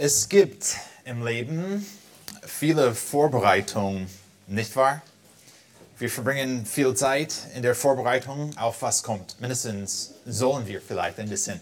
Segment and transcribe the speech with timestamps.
[0.00, 1.84] Es gibt im Leben
[2.46, 4.08] viele Vorbereitungen,
[4.46, 5.02] nicht wahr?
[5.98, 9.40] Wir verbringen viel Zeit in der Vorbereitung auf was kommt.
[9.40, 11.60] Mindestens sollen wir vielleicht ein bisschen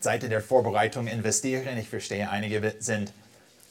[0.00, 1.78] Zeit in der Vorbereitung investieren.
[1.78, 3.10] Ich verstehe, einige sind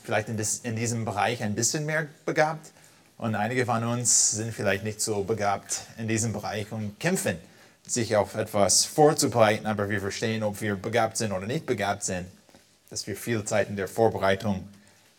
[0.03, 2.71] vielleicht in, diesem Bereich ein bisschen mehr begabt
[3.20, 7.38] und einige von uns sind vielleicht nicht so begabt in diesem Bereich und kämpfen,
[7.86, 12.25] sich auf etwas vorzubereiten, aber wir verstehen, ob wir begabt sind oder nicht begabt sind
[12.89, 14.67] dass wir viel Zeit in der Vorbereitung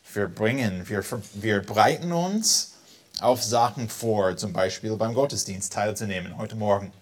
[0.03, 0.89] verbringen.
[0.89, 2.74] Wir, wir bereiten uns
[3.20, 6.93] auf Sachen vor, zum Beispiel beim Gottesdienst teilzunehmen heute Morgen.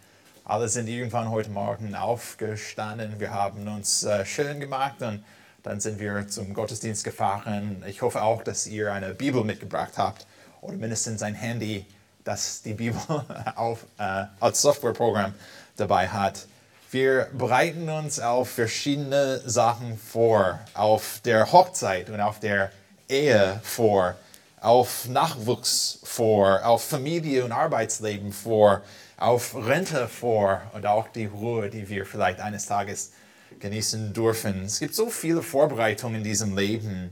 [0.44, 3.18] Alle sind irgendwann heute Morgen aufgestanden.
[3.20, 5.24] Wir haben uns äh, schön gemacht und
[5.62, 7.83] dann sind wir zum Gottesdienst gefahren.
[7.86, 10.27] Ich hoffe auch, dass ihr eine Bibel mitgebracht habt
[10.60, 11.84] oder mindestens ein Handy,
[12.24, 13.00] das die Bibel
[13.56, 15.34] auf, äh, als Softwareprogramm
[15.77, 16.46] dabei hat.
[16.90, 22.70] Wir bereiten uns auf verschiedene Sachen vor, auf der Hochzeit und auf der
[23.08, 24.14] Ehe vor,
[24.60, 28.83] auf Nachwuchs vor, auf Familie und Arbeitsleben vor,
[29.16, 30.62] auf Rente vor.
[30.74, 33.12] Und auch die Ruhe, die wir vielleicht eines Tages
[33.58, 34.64] genießen dürfen.
[34.64, 37.11] Es gibt so viele Vorbereitungen in diesem Leben.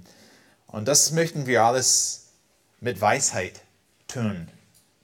[0.68, 2.28] Und das möchten wir alles
[2.80, 3.60] mit Weisheit
[4.06, 4.48] tun.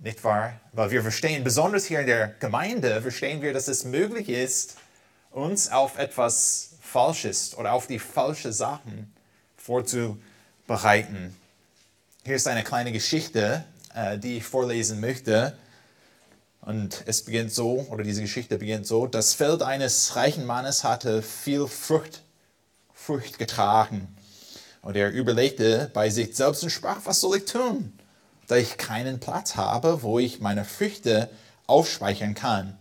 [0.03, 0.59] Nicht wahr?
[0.73, 4.77] Weil wir verstehen, besonders hier in der Gemeinde, verstehen wir, dass es möglich ist,
[5.31, 9.15] uns auf etwas Falsches oder auf die falschen Sachen
[9.59, 11.37] vorzubereiten.
[12.25, 15.57] Hier ist eine kleine Geschichte, äh, die ich vorlesen möchte.
[16.63, 21.23] Und es beginnt so, oder diese Geschichte beginnt so, das Feld eines reichen Mannes hatte
[21.23, 22.23] viel Frucht,
[22.95, 24.09] Frucht getragen.
[24.81, 28.00] Und er überlegte bei sich selbst und sprach, was soll ich tun?
[28.51, 31.31] Da ich keinen Platz habe, wo ich meine Früchte
[31.69, 32.77] aufspeichern kann.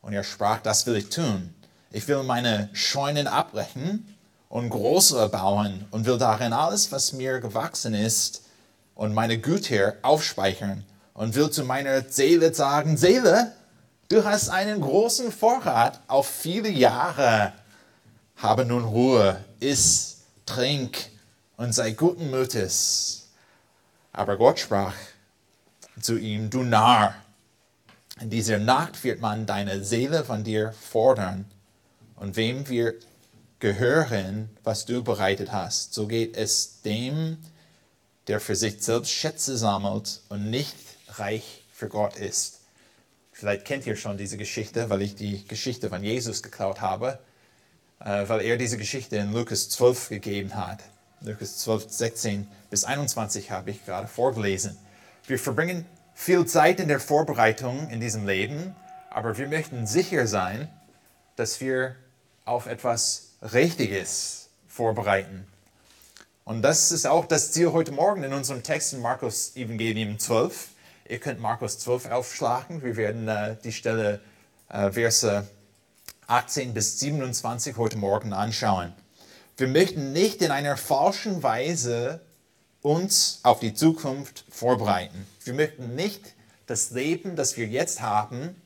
[0.00, 1.54] Und er sprach, das will ich tun.
[1.90, 4.16] Ich will meine Scheunen abbrechen
[4.48, 8.42] und größere bauen und will darin alles, was mir gewachsen ist,
[8.94, 13.52] und meine Güter aufspeichern und will zu meiner Seele sagen, Seele,
[14.08, 17.52] du hast einen großen Vorrat auf viele Jahre.
[18.36, 21.10] Habe nun Ruhe, iss, trink
[21.56, 23.21] und sei guten Mutes.
[24.12, 24.94] Aber Gott sprach
[26.00, 27.14] zu ihm, du Narr,
[28.20, 31.46] in dieser Nacht wird man deine Seele von dir fordern.
[32.16, 32.94] Und wem wir
[33.58, 37.38] gehören, was du bereitet hast, so geht es dem,
[38.26, 40.76] der für sich selbst Schätze sammelt und nicht
[41.08, 42.60] reich für Gott ist.
[43.32, 47.18] Vielleicht kennt ihr schon diese Geschichte, weil ich die Geschichte von Jesus geklaut habe,
[48.00, 50.80] äh, weil er diese Geschichte in Lukas 12 gegeben hat.
[51.24, 54.76] Lukas 12, 16 bis 21 habe ich gerade vorgelesen.
[55.26, 58.74] Wir verbringen viel Zeit in der Vorbereitung in diesem Leben,
[59.10, 60.68] aber wir möchten sicher sein,
[61.36, 61.94] dass wir
[62.44, 65.46] auf etwas Richtiges vorbereiten.
[66.44, 70.70] Und das ist auch das Ziel heute Morgen in unserem Text in Markus Evangelium 12.
[71.08, 72.82] Ihr könnt Markus 12 aufschlagen.
[72.82, 74.20] Wir werden äh, die Stelle
[74.68, 75.46] äh, Verse
[76.26, 78.92] 18 bis 27 heute Morgen anschauen.
[79.62, 82.20] Wir möchten nicht in einer falschen Weise
[82.80, 85.24] uns auf die Zukunft vorbereiten.
[85.44, 86.34] Wir möchten nicht
[86.66, 88.60] das Leben, das wir jetzt haben,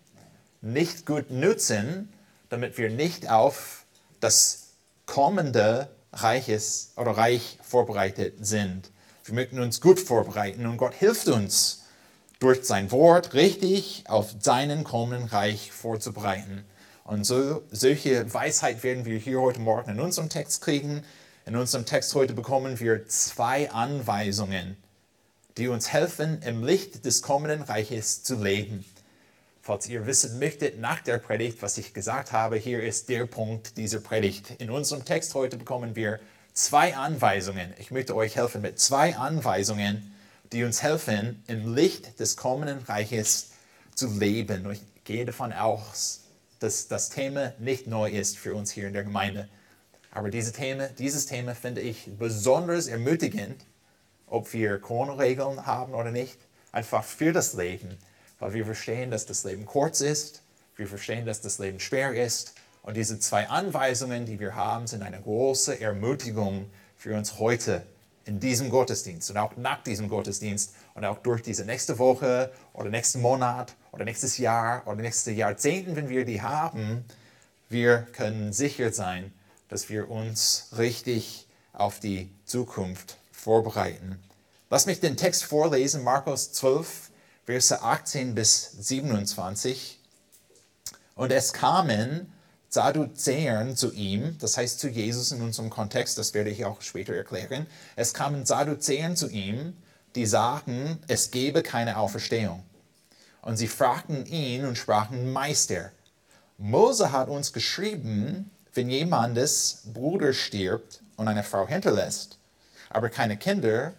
[0.62, 2.10] nicht gut nutzen,
[2.48, 3.84] damit wir nicht auf
[4.20, 4.68] das
[5.04, 8.90] kommende Reiches oder Reich vorbereitet sind.
[9.26, 11.84] Wir möchten uns gut vorbereiten und Gott hilft uns,
[12.38, 16.64] durch sein Wort richtig auf seinen kommenden Reich vorzubereiten.
[17.06, 21.04] Und so, solche Weisheit werden wir hier heute Morgen in unserem Text kriegen.
[21.46, 24.76] In unserem Text heute bekommen wir zwei Anweisungen,
[25.56, 28.84] die uns helfen, im Licht des kommenden Reiches zu leben.
[29.62, 33.76] Falls ihr wissen möchtet nach der Predigt, was ich gesagt habe, hier ist der Punkt
[33.76, 34.50] dieser Predigt.
[34.58, 36.18] In unserem Text heute bekommen wir
[36.54, 37.72] zwei Anweisungen.
[37.78, 40.12] Ich möchte euch helfen mit zwei Anweisungen,
[40.50, 43.50] die uns helfen, im Licht des kommenden Reiches
[43.94, 44.68] zu leben.
[44.72, 46.25] Ich gehe davon aus,
[46.58, 49.48] dass das Thema nicht neu ist für uns hier in der Gemeinde.
[50.10, 53.64] Aber diese Thema, dieses Thema finde ich besonders ermutigend,
[54.26, 56.38] ob wir Corona-Regeln haben oder nicht,
[56.72, 57.96] einfach für das Leben,
[58.38, 60.42] weil wir verstehen, dass das Leben kurz ist,
[60.76, 65.02] wir verstehen, dass das Leben schwer ist und diese zwei Anweisungen, die wir haben, sind
[65.02, 67.82] eine große Ermutigung für uns heute
[68.24, 72.90] in diesem Gottesdienst und auch nach diesem Gottesdienst und auch durch diese nächste Woche oder
[72.90, 77.04] nächsten Monat oder nächstes Jahr oder nächste Jahrzehnten, wenn wir die haben,
[77.70, 79.32] wir können sicher sein,
[79.68, 84.22] dass wir uns richtig auf die Zukunft vorbereiten.
[84.68, 87.10] Lass mich den Text vorlesen, Markus 12,
[87.46, 89.98] Verse 18 bis 27.
[91.14, 92.32] Und es kamen
[92.68, 97.14] Sadduzäern zu ihm, das heißt zu Jesus in unserem Kontext, das werde ich auch später
[97.14, 97.66] erklären.
[97.94, 99.74] Es kamen Sadduzäern zu ihm,
[100.14, 102.62] die sagten, es gebe keine Auferstehung.
[103.46, 105.92] Und sie fragten ihn und sprachen, Meister,
[106.58, 112.40] Mose hat uns geschrieben, wenn jemandes Bruder stirbt und eine Frau hinterlässt,
[112.90, 113.92] aber keine Kinder,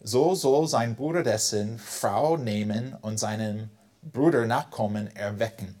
[0.00, 3.70] so soll sein Bruder dessen Frau nehmen und seinem
[4.02, 5.74] Bruder Nachkommen erwecken.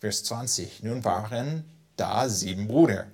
[0.00, 0.82] Vers 20.
[0.82, 1.64] Nun waren
[1.96, 3.06] da sieben Brüder.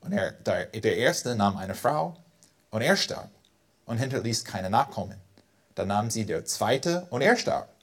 [0.00, 2.16] Und er, der, der erste nahm eine Frau
[2.70, 3.28] und er starb
[3.84, 5.18] und hinterließ keine Nachkommen.
[5.74, 7.73] Dann nahm sie der zweite und er starb.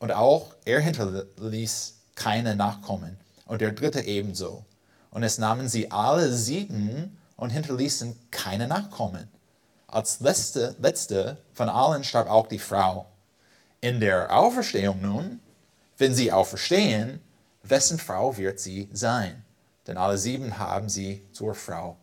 [0.00, 3.18] Und auch er hinterließ keine Nachkommen.
[3.46, 4.64] Und der dritte ebenso.
[5.10, 9.28] Und es nahmen sie alle sieben und hinterließen keine Nachkommen.
[9.86, 13.06] Als letzte, letzte von allen starb auch die Frau.
[13.80, 15.40] In der Auferstehung nun,
[15.98, 17.20] wenn sie auferstehen,
[17.62, 19.44] wessen Frau wird sie sein?
[19.86, 21.96] Denn alle sieben haben sie zur Frau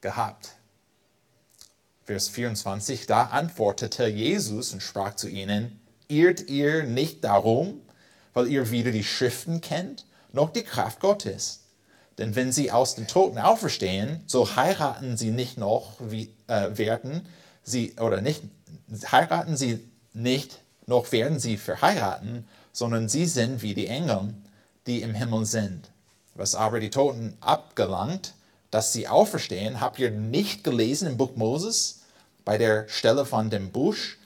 [0.00, 0.50] gehabt.
[2.04, 5.79] Vers 24, da antwortete Jesus und sprach zu ihnen,
[6.10, 7.80] irrt ihr nicht darum,
[8.34, 11.60] weil ihr weder die Schriften kennt, noch die Kraft Gottes.
[12.18, 17.26] Denn wenn sie aus den Toten auferstehen, so heiraten sie nicht noch, wie, äh, werden
[17.62, 18.42] sie, oder nicht,
[19.10, 19.80] heiraten sie
[20.12, 24.34] nicht, noch werden sie verheiraten, sondern sie sind wie die Engel,
[24.86, 25.90] die im Himmel sind.
[26.34, 28.34] Was aber die Toten abgelangt,
[28.70, 32.00] dass sie auferstehen, habt ihr nicht gelesen im Buch Moses
[32.44, 34.18] bei der Stelle von dem Busch,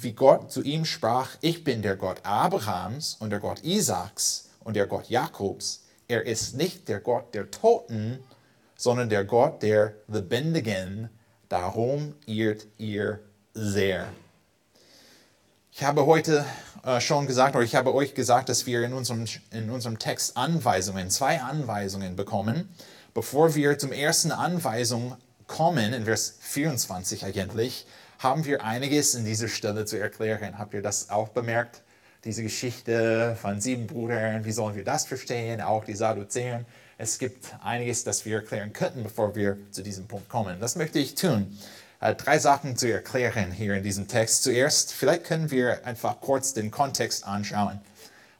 [0.00, 4.74] wie Gott zu ihm sprach, ich bin der Gott Abrahams und der Gott Isaaks und
[4.74, 5.82] der Gott Jakobs.
[6.06, 8.20] Er ist nicht der Gott der Toten,
[8.76, 11.10] sondern der Gott der Lebendigen.
[11.48, 13.18] Darum irrt ihr
[13.54, 14.06] sehr.
[15.72, 16.44] Ich habe heute
[16.84, 20.36] äh, schon gesagt, oder ich habe euch gesagt, dass wir in unserem, in unserem Text
[20.36, 22.68] Anweisungen, zwei Anweisungen bekommen.
[23.14, 25.16] Bevor wir zum ersten Anweisung
[25.48, 27.84] kommen, in Vers 24 eigentlich,
[28.18, 30.58] haben wir einiges in dieser Stelle zu erklären.
[30.58, 31.82] Habt ihr das auch bemerkt?
[32.24, 35.60] Diese Geschichte von sieben Brüdern, wie sollen wir das verstehen?
[35.60, 36.64] Auch die Sadduzäer.
[36.98, 40.58] Es gibt einiges, das wir erklären könnten, bevor wir zu diesem Punkt kommen.
[40.60, 41.56] Das möchte ich tun.
[42.00, 44.42] Äh, drei Sachen zu erklären hier in diesem Text.
[44.42, 47.80] Zuerst, vielleicht können wir einfach kurz den Kontext anschauen.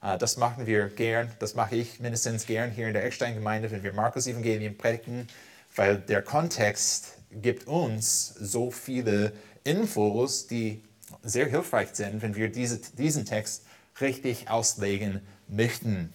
[0.03, 3.85] Äh, das machen wir gern, das mache ich mindestens gern hier in der Eckstein-Gemeinde, wenn
[3.85, 5.29] wir Markus-Evangelium predigen,
[5.77, 9.33] weil der Kontext gibt uns so viele
[9.64, 10.82] Infos, die
[11.22, 13.64] sehr hilfreich sind, wenn wir diese, diesen Text
[14.00, 16.12] richtig auslegen möchten.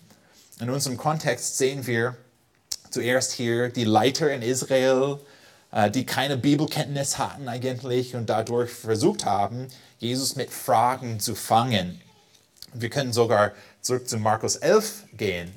[0.60, 2.16] In unserem Kontext sehen wir
[2.90, 5.20] zuerst hier die Leiter in Israel,
[5.72, 9.68] äh, die keine Bibelkenntnis hatten eigentlich und dadurch versucht haben,
[9.98, 12.00] Jesus mit Fragen zu fangen.
[12.74, 13.52] Wir können sogar
[13.82, 15.52] zurück zu Markus 11 gehen.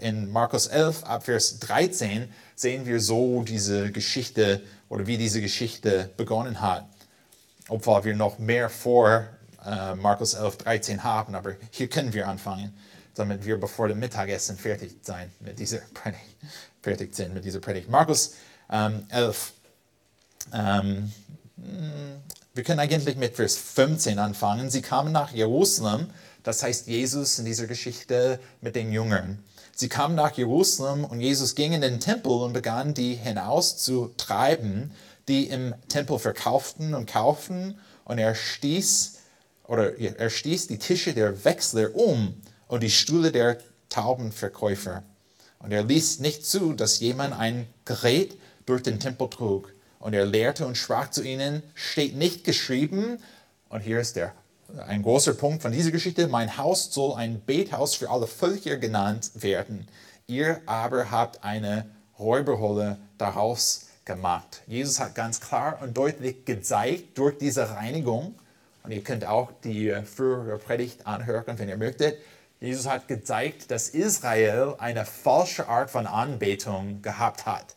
[0.00, 6.10] In Markus 11 ab Vers 13 sehen wir so diese Geschichte oder wie diese Geschichte
[6.16, 6.86] begonnen hat
[7.70, 9.26] obwohl wir noch mehr vor
[9.64, 12.76] äh, Markus 11, 13 haben, aber hier können wir anfangen,
[13.14, 16.36] damit wir bevor dem Mittagessen fertig sein mit dieser Predigt,
[16.82, 17.88] fertig sind mit dieser Predigt.
[17.88, 18.34] Markus
[18.70, 19.52] ähm, 11.
[20.52, 21.12] Ähm,
[22.54, 24.70] wir können eigentlich mit Vers 15 anfangen.
[24.70, 26.10] Sie kamen nach Jerusalem,
[26.42, 29.44] das heißt Jesus in dieser Geschichte mit den Jüngern.
[29.76, 34.92] Sie kamen nach Jerusalem und Jesus ging in den Tempel und begann die hinauszutreiben
[35.30, 39.18] die im Tempel verkauften und kauften und er stieß
[39.68, 42.34] oder er stieß die Tische der Wechsler um
[42.66, 45.04] und die Stühle der Taubenverkäufer.
[45.60, 49.72] Und er ließ nicht zu, dass jemand ein Gerät durch den Tempel trug.
[50.00, 53.18] Und er lehrte und sprach zu ihnen, steht nicht geschrieben,
[53.68, 54.32] und hier ist der,
[54.88, 59.30] ein großer Punkt von dieser Geschichte, mein Haus soll ein Bethaus für alle Völker genannt
[59.34, 59.86] werden.
[60.26, 61.88] Ihr aber habt eine
[62.18, 64.62] Räuberhole daraus gemacht.
[64.66, 68.34] Jesus hat ganz klar und deutlich gezeigt durch diese Reinigung,
[68.82, 72.18] und ihr könnt auch die frühere Predigt anhören, wenn ihr möchtet,
[72.60, 77.76] Jesus hat gezeigt, dass Israel eine falsche Art von Anbetung gehabt hat.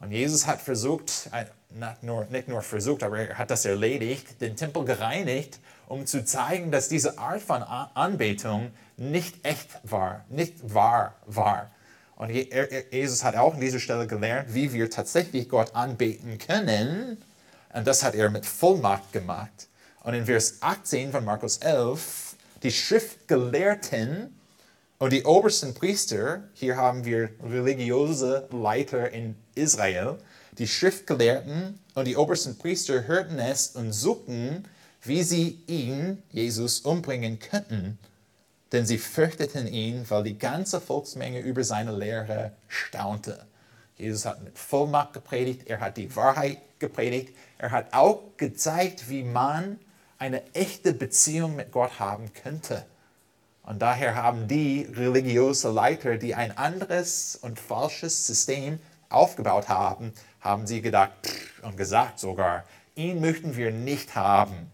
[0.00, 4.40] Und Jesus hat versucht, äh, nicht nur, nicht nur versucht, aber er hat das erledigt,
[4.40, 5.58] den Tempel gereinigt,
[5.88, 11.70] um zu zeigen, dass diese Art von Anbetung nicht echt war, nicht wahr war.
[12.16, 17.18] Und Jesus hat auch an dieser Stelle gelernt, wie wir tatsächlich Gott anbeten können.
[17.74, 19.68] Und das hat er mit Vollmacht gemacht.
[20.02, 24.34] Und in Vers 18 von Markus 11, die Schriftgelehrten
[24.98, 30.16] und die obersten Priester, hier haben wir religiöse Leiter in Israel,
[30.56, 34.64] die Schriftgelehrten und die obersten Priester hörten es und suchten,
[35.02, 37.98] wie sie ihn, Jesus, umbringen könnten
[38.76, 43.46] denn sie fürchteten ihn, weil die ganze Volksmenge über seine Lehre staunte.
[43.96, 49.22] Jesus hat mit Vollmacht gepredigt, er hat die Wahrheit gepredigt, er hat auch gezeigt, wie
[49.22, 49.78] man
[50.18, 52.84] eine echte Beziehung mit Gott haben könnte.
[53.62, 58.78] Und daher haben die religiösen Leiter, die ein anderes und falsches System
[59.08, 61.12] aufgebaut haben, haben sie gedacht
[61.62, 62.64] und gesagt sogar,
[62.94, 64.70] ihn möchten wir nicht haben.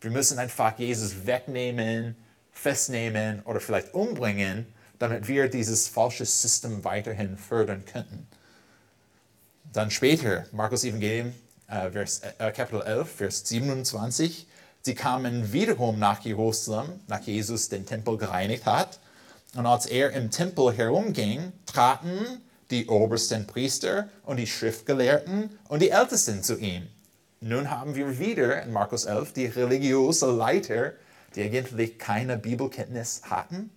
[0.00, 2.16] Wir müssen einfach Jesus wegnehmen,
[2.62, 4.66] festnehmen oder vielleicht umbringen,
[5.00, 8.28] damit wir dieses falsche System weiterhin fördern könnten.
[9.72, 11.34] Dann später, Markus Evangelium,
[11.66, 14.46] äh, Vers, äh, Kapitel 11, Vers 27,
[14.82, 19.00] sie kamen wiederum nach Jerusalem, nach Jesus den Tempel gereinigt hat.
[19.56, 25.90] Und als er im Tempel herumging, traten die obersten Priester und die Schriftgelehrten und die
[25.90, 26.86] Ältesten zu ihm.
[27.40, 30.92] Nun haben wir wieder in Markus 11 die religiösen Leiter,
[31.34, 33.70] die eigentlich keine Bibelkenntnis hatten.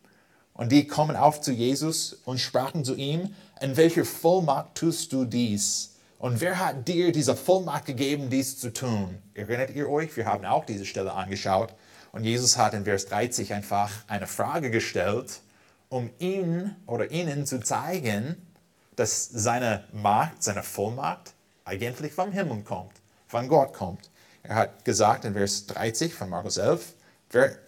[0.54, 5.26] Und die kommen auf zu Jesus und sprachen zu ihm, in welcher Vollmacht tust du
[5.26, 5.96] dies?
[6.18, 9.18] Und wer hat dir diese Vollmacht gegeben, dies zu tun?
[9.34, 10.16] Erinnert ihr euch?
[10.16, 11.74] Wir haben auch diese Stelle angeschaut.
[12.12, 15.42] Und Jesus hat in Vers 30 einfach eine Frage gestellt,
[15.90, 18.38] um ihn oder ihnen zu zeigen,
[18.96, 21.34] dass seine Macht, seine Vollmacht
[21.66, 22.94] eigentlich vom Himmel kommt,
[23.28, 24.10] von Gott kommt.
[24.44, 26.95] Er hat gesagt in Vers 30 von Markus 11, wer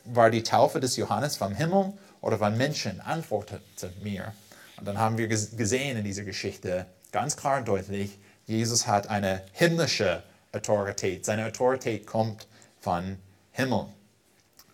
[0.05, 3.01] war die Taufe des Johannes vom Himmel oder von Menschen?
[3.01, 4.33] Antwortete mir.
[4.77, 9.43] Und dann haben wir gesehen in dieser Geschichte ganz klar und deutlich, Jesus hat eine
[9.51, 11.25] himmlische Autorität.
[11.25, 12.47] Seine Autorität kommt
[12.79, 13.17] von
[13.51, 13.87] Himmel.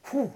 [0.03, 0.31] Puh,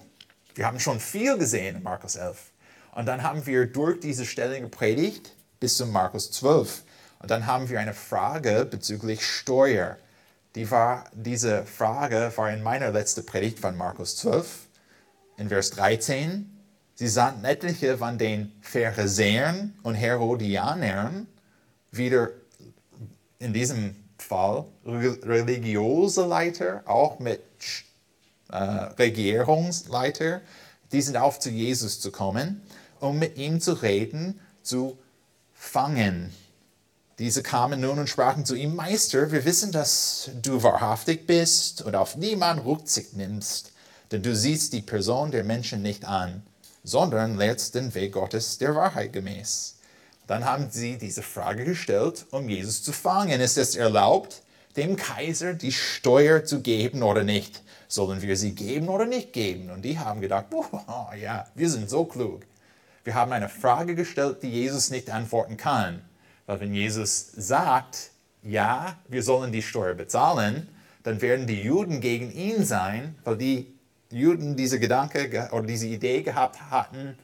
[0.55, 2.51] wir haben schon viel gesehen in Markus 11.
[2.95, 6.83] Und dann haben wir durch diese Stelle gepredigt bis zu Markus 12.
[7.19, 9.97] Und dann haben wir eine Frage bezüglich Steuer.
[10.57, 14.65] Die war, diese Frage war in meiner letzten Predigt von Markus 12,
[15.37, 16.49] in Vers 13.
[16.95, 21.27] Sie sandten etliche von den Pharisäern und Herodianern,
[21.91, 22.29] wieder
[23.37, 27.43] in diesem Fall religiöse Leiter, auch mit
[28.49, 30.41] äh, Regierungsleiter,
[30.91, 32.63] die sind auf zu Jesus zu kommen,
[32.99, 34.97] um mit ihm zu reden, zu
[35.53, 36.33] fangen.
[37.19, 41.95] Diese kamen nun und sprachen zu ihm, Meister, wir wissen, dass du wahrhaftig bist und
[41.95, 43.71] auf niemand Rücksicht nimmst,
[44.11, 46.43] denn du siehst die Person der Menschen nicht an,
[46.83, 49.77] sondern lehrst den Weg Gottes der Wahrheit gemäß.
[50.27, 53.41] Dann haben sie diese Frage gestellt, um Jesus zu fangen.
[53.41, 54.43] Ist es erlaubt,
[54.75, 57.63] dem Kaiser die Steuer zu geben oder nicht?
[57.87, 59.71] Sollen wir sie geben oder nicht geben?
[59.71, 62.41] Und die haben gedacht, oh, ja, wir sind so klug.
[63.03, 66.03] Wir haben eine Frage gestellt, die Jesus nicht antworten kann.
[66.47, 68.11] Weil wenn Jesus sagt,
[68.41, 70.67] ja, wir sollen die Steuer bezahlen,
[71.03, 73.73] dann werden die Juden gegen ihn sein, weil die
[74.09, 77.17] Juden diese Gedanke oder diese Idee gehabt hatten,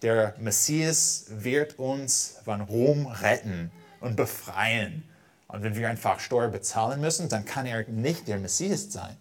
[0.00, 5.04] der Messias wird uns von Rom retten und befreien.
[5.46, 9.16] Und wenn wir einfach Steuer bezahlen müssen, dann kann er nicht der Messias sein.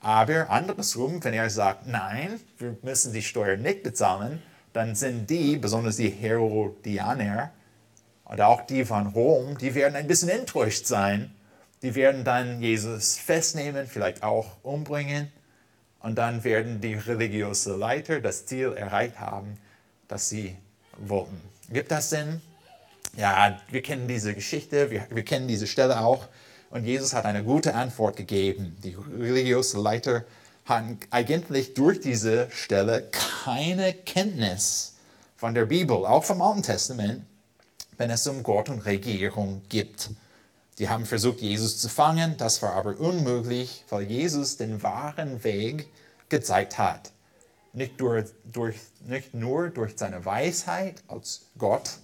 [0.00, 4.42] Aber andersrum, wenn er sagt, nein, wir müssen die Steuer nicht bezahlen,
[4.72, 7.52] dann sind die, besonders die Herodianer
[8.30, 11.34] und auch die von Rom, die werden ein bisschen enttäuscht sein.
[11.82, 15.32] Die werden dann Jesus festnehmen, vielleicht auch umbringen.
[15.98, 19.58] Und dann werden die religiösen Leiter das Ziel erreicht haben,
[20.06, 20.56] das sie
[20.96, 21.40] wollten.
[21.72, 22.40] Gibt das Sinn?
[23.16, 26.28] Ja, wir kennen diese Geschichte, wir, wir kennen diese Stelle auch.
[26.70, 28.76] Und Jesus hat eine gute Antwort gegeben.
[28.84, 30.24] Die religiösen Leiter
[30.66, 34.94] haben eigentlich durch diese Stelle keine Kenntnis
[35.36, 37.24] von der Bibel, auch vom Alten Testament,
[38.00, 40.08] wenn es um Gott und Regierung geht.
[40.78, 45.86] Die haben versucht, Jesus zu fangen, das war aber unmöglich, weil Jesus den wahren Weg
[46.30, 47.12] gezeigt hat.
[47.74, 48.76] Nicht, durch, durch,
[49.06, 51.98] nicht nur durch seine Weisheit als Gott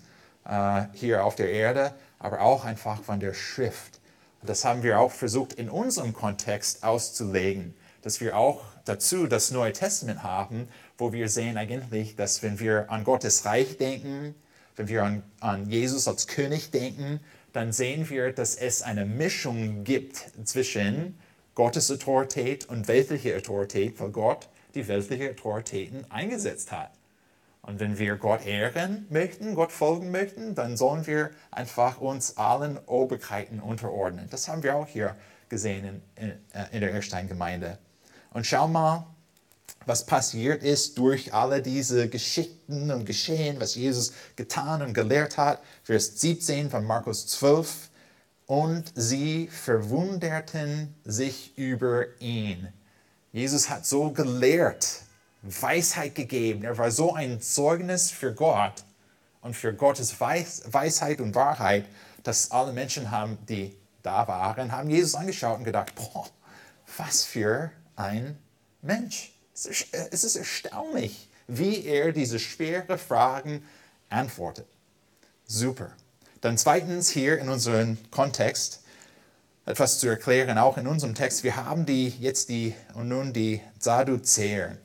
[0.45, 3.99] äh, hier auf der Erde, aber auch einfach von der Schrift.
[4.43, 7.75] Das haben wir auch versucht in unserem Kontext auszulegen
[8.07, 12.89] dass wir auch dazu das Neue Testament haben, wo wir sehen eigentlich, dass wenn wir
[12.89, 14.37] an Gottes Reich denken,
[14.77, 17.21] wenn wir an, an Jesus als König denken,
[17.53, 21.19] dann sehen wir, dass es eine Mischung gibt zwischen
[21.55, 26.91] Gottes Autorität und weltliche Autorität, weil Gott die weltliche Autoritäten eingesetzt hat.
[27.63, 32.79] Und wenn wir Gott ehren möchten, Gott folgen möchten, dann sollen wir einfach uns allen
[32.87, 34.29] Obrigkeiten unterordnen.
[34.31, 35.17] Das haben wir auch hier
[35.49, 36.33] gesehen in, in,
[36.73, 37.79] in der Erstein-Gemeinde.
[38.33, 39.07] Und schau mal,
[39.87, 45.63] was passiert ist durch alle diese Geschichten und Geschehen, was Jesus getan und gelehrt hat.
[45.85, 47.89] Vers 17 von Markus 12.
[48.47, 52.69] Und sie verwunderten sich über ihn.
[53.33, 55.03] Jesus hat so gelehrt,
[55.43, 56.65] Weisheit gegeben.
[56.65, 58.85] Er war so ein Zeugnis für Gott
[59.41, 61.87] und für Gottes Weis Weisheit und Wahrheit,
[62.23, 66.27] dass alle Menschen haben, die da waren, haben Jesus angeschaut und gedacht, boah,
[66.97, 68.39] was für ein
[68.83, 69.36] Mensch.
[69.65, 73.65] Es ist erstaunlich, wie er diese schweren Fragen
[74.11, 74.67] antwortet.
[75.47, 75.93] Super.
[76.43, 78.83] Dann zweitens hier in unserem Kontext
[79.65, 81.43] etwas zu erklären, auch in unserem Text.
[81.43, 84.77] Wir haben die jetzt die und nun die Sadduzäer.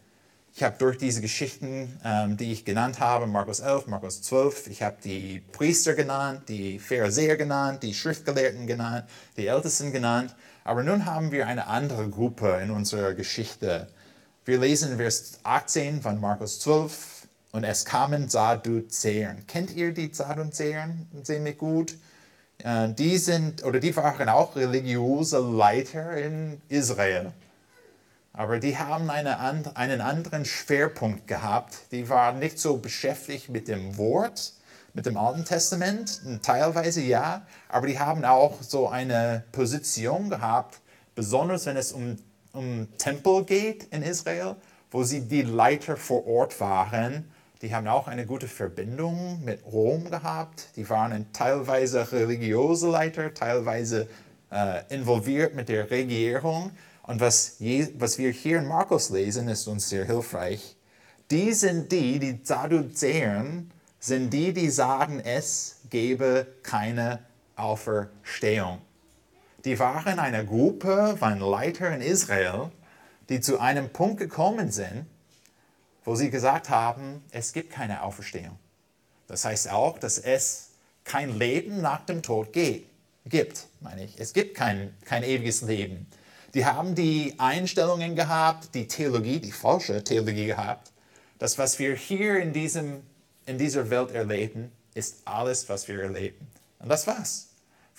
[0.54, 4.82] Ich habe durch diese Geschichten, ähm, die ich genannt habe, Markus 11, Markus 12, ich
[4.82, 9.06] habe die Priester genannt, die Pharisäer genannt, die Schriftgelehrten genannt,
[9.38, 10.36] die Ältesten genannt.
[10.64, 13.88] Aber nun haben wir eine andere Gruppe in unserer Geschichte.
[14.44, 19.46] Wir lesen Vers 18 von Markus 12 und es kamen Sadduzäern.
[19.46, 21.96] Kennt ihr die Sadduzäern ziemlich gut?
[22.58, 27.34] Äh, die sind oder die waren auch religiöse Leiter in Israel.
[28.34, 29.40] Aber die haben eine,
[29.76, 31.78] einen anderen Schwerpunkt gehabt.
[31.92, 34.54] Die waren nicht so beschäftigt mit dem Wort,
[34.96, 40.80] mit dem Alten Testament, teilweise ja, aber die haben auch so eine Position gehabt,
[41.14, 42.18] besonders wenn es um,
[42.54, 44.56] um Tempel geht in Israel,
[44.90, 47.32] wo sie die Leiter vor Ort waren.
[47.62, 50.70] Die haben auch eine gute Verbindung mit Rom gehabt.
[50.76, 54.08] Die waren teilweise religiöse Leiter, teilweise
[54.52, 56.72] äh, involviert mit der Regierung.
[57.04, 60.76] Und was, je, was wir hier in Markus lesen, ist uns sehr hilfreich.
[61.30, 67.20] Die sind die, die Sadduzäern, sind die, die sagen, es gebe keine
[67.56, 68.80] Auferstehung.
[69.66, 72.72] Die waren eine Gruppe von Leitern in Israel,
[73.30, 75.06] die zu einem Punkt gekommen sind,
[76.04, 78.58] wo sie gesagt haben, es gibt keine Auferstehung.
[79.28, 80.72] Das heißt auch, dass es
[81.04, 82.88] kein Leben nach dem Tod geht,
[83.26, 84.20] gibt, meine ich.
[84.20, 86.08] Es gibt kein, kein ewiges Leben.
[86.54, 90.92] Die haben die Einstellungen gehabt, die Theologie, die falsche Theologie gehabt.
[91.40, 93.04] Das, was wir hier in, diesem,
[93.46, 96.48] in dieser Welt erleben, ist alles, was wir erleben.
[96.80, 97.51] Und das war's.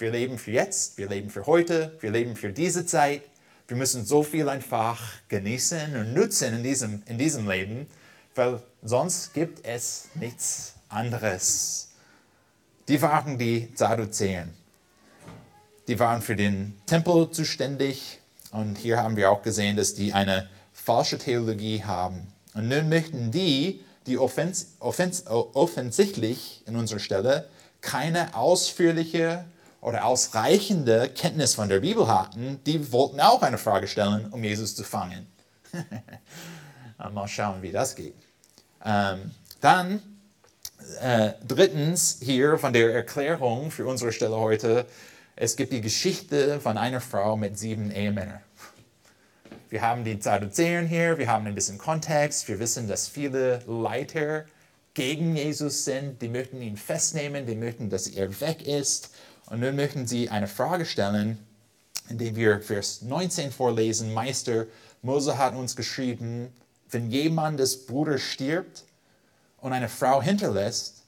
[0.03, 3.23] Wir leben für jetzt, wir leben für heute, wir leben für diese Zeit.
[3.69, 7.87] Wir müssen so viel einfach genießen und nutzen in diesem, in diesem Leben,
[8.35, 11.91] weil sonst gibt es nichts anderes.
[12.89, 14.53] Die waren die Sadduzäen.
[15.87, 18.19] Die waren für den Tempel zuständig,
[18.51, 22.27] und hier haben wir auch gesehen, dass die eine falsche Theologie haben.
[22.55, 27.49] Und nun möchten die, die offens offens offensichtlich in unserer Stelle
[27.81, 29.45] keine ausführliche
[29.83, 34.75] oder ausreichende Kenntnis von der Bibel hatten, die wollten auch eine Frage stellen, um Jesus
[34.75, 35.27] zu fangen.
[37.13, 38.15] Mal schauen, wie das geht.
[38.85, 40.01] Ähm, dann
[41.01, 44.87] äh, drittens hier von der Erklärung für unsere Stelle heute
[45.35, 48.41] es gibt die Geschichte von einer Frau mit sieben Ehemännern.
[49.71, 54.45] Wir haben die Sadduzäer hier, wir haben ein bisschen Kontext, wir wissen, dass viele Leiter
[54.93, 59.11] gegen Jesus sind, die möchten ihn festnehmen, die möchten, dass er weg ist.
[59.47, 61.39] Und nun möchten sie eine Frage stellen,
[62.09, 64.13] indem wir Vers 19 vorlesen.
[64.13, 64.67] Meister,
[65.03, 66.53] Mose hat uns geschrieben,
[66.91, 68.85] wenn jemand des Bruders stirbt
[69.59, 71.03] und eine Frau hinterlässt,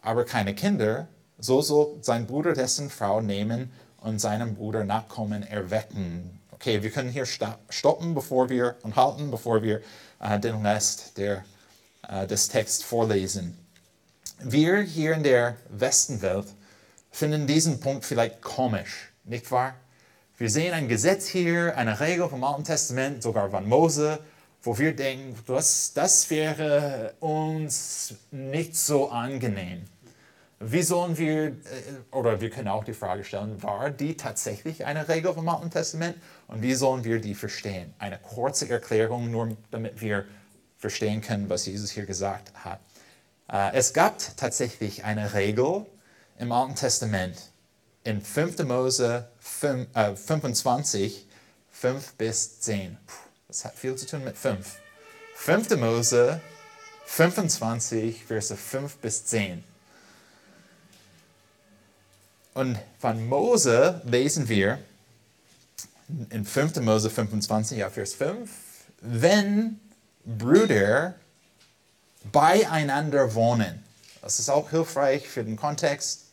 [0.00, 6.40] aber keine Kinder, so soll sein Bruder dessen Frau nehmen und seinem Bruder Nachkommen erwecken.
[6.50, 9.80] Okay, wir können hier stoppen, bevor wir und halten, bevor wir
[10.20, 11.44] äh, den Rest der,
[12.08, 13.56] äh, des Texts vorlesen.
[14.40, 16.46] Wir hier in der Westenwelt
[17.18, 19.74] finden diesen Punkt vielleicht komisch, nicht wahr?
[20.36, 24.20] Wir sehen ein Gesetz hier, eine Regel vom Alten Testament, sogar von Mose,
[24.62, 29.82] wo wir denken, das, das wäre uns nicht so angenehm.
[30.60, 31.52] Wie sollen wir, äh,
[32.12, 36.16] oder wir können auch die Frage stellen, war die tatsächlich eine Regel vom Alten Testament
[36.46, 37.94] und wie sollen wir die verstehen?
[37.98, 40.24] Eine kurze Erklärung, nur damit wir
[40.76, 42.78] verstehen können, was Jesus hier gesagt hat.
[43.50, 45.84] Äh, es gab tatsächlich eine Regel
[46.38, 47.36] im Alten Testament
[48.04, 48.58] in 5.
[48.64, 51.26] Mose 5, äh, 25,
[51.72, 52.96] 5 bis 10.
[53.48, 54.76] Das hat viel zu tun mit 5.
[55.34, 55.76] 5.
[55.76, 56.40] Mose
[57.06, 59.64] 25, Verse 5 bis 10.
[62.54, 64.78] Und von Mose lesen wir
[66.30, 66.76] in 5.
[66.80, 68.50] Mose 25, Vers 5,
[69.00, 69.80] wenn
[70.24, 71.14] Brüder
[72.32, 73.84] beieinander wohnen.
[74.22, 76.27] Das ist auch hilfreich für den Kontext,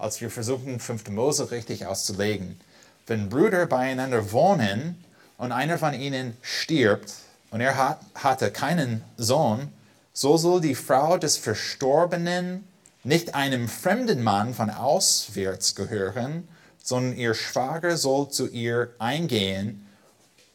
[0.00, 1.10] als wir versuchen, 5.
[1.10, 2.58] Mose richtig auszulegen.
[3.06, 5.04] Wenn Brüder beieinander wohnen
[5.36, 7.12] und einer von ihnen stirbt
[7.50, 9.68] und er hat, hatte keinen Sohn,
[10.12, 12.66] so soll die Frau des Verstorbenen
[13.04, 16.48] nicht einem fremden Mann von auswärts gehören,
[16.82, 19.86] sondern ihr Schwager soll zu ihr eingehen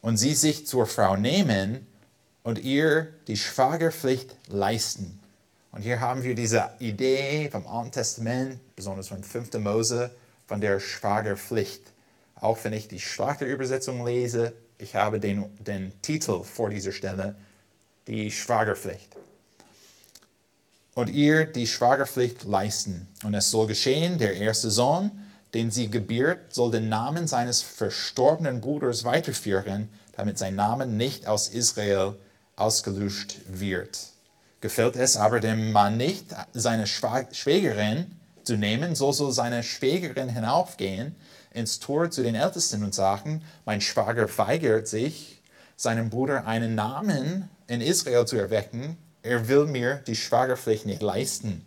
[0.02, 1.86] und sie sich zur Frau nehmen
[2.42, 5.20] und ihr die Schwagerpflicht leisten.
[5.72, 9.54] Und hier haben wir diese Idee vom Alten Testament, besonders von 5.
[9.54, 10.10] Mose,
[10.46, 11.82] von der Schwagerpflicht.
[12.36, 17.34] Auch wenn ich die Schlachterübersetzung lese, ich habe den, den Titel vor dieser Stelle,
[18.06, 19.16] die Schwagerpflicht.
[20.94, 23.08] Und ihr die Schwagerpflicht leisten.
[23.24, 25.10] Und es soll geschehen, der erste Sohn,
[25.54, 31.48] den sie gebiert, soll den Namen seines verstorbenen Bruders weiterführen, damit sein Name nicht aus
[31.48, 32.14] Israel
[32.56, 33.98] ausgelöscht wird.
[34.60, 41.14] Gefällt es aber dem Mann nicht, seine Schwägerin zu nehmen, so soll seine Schwägerin hinaufgehen
[41.52, 45.42] ins Tor zu den Ältesten und sagen, mein Schwager weigert sich,
[45.76, 51.66] seinem Bruder einen Namen in Israel zu erwecken, er will mir die Schwagerpflicht nicht leisten.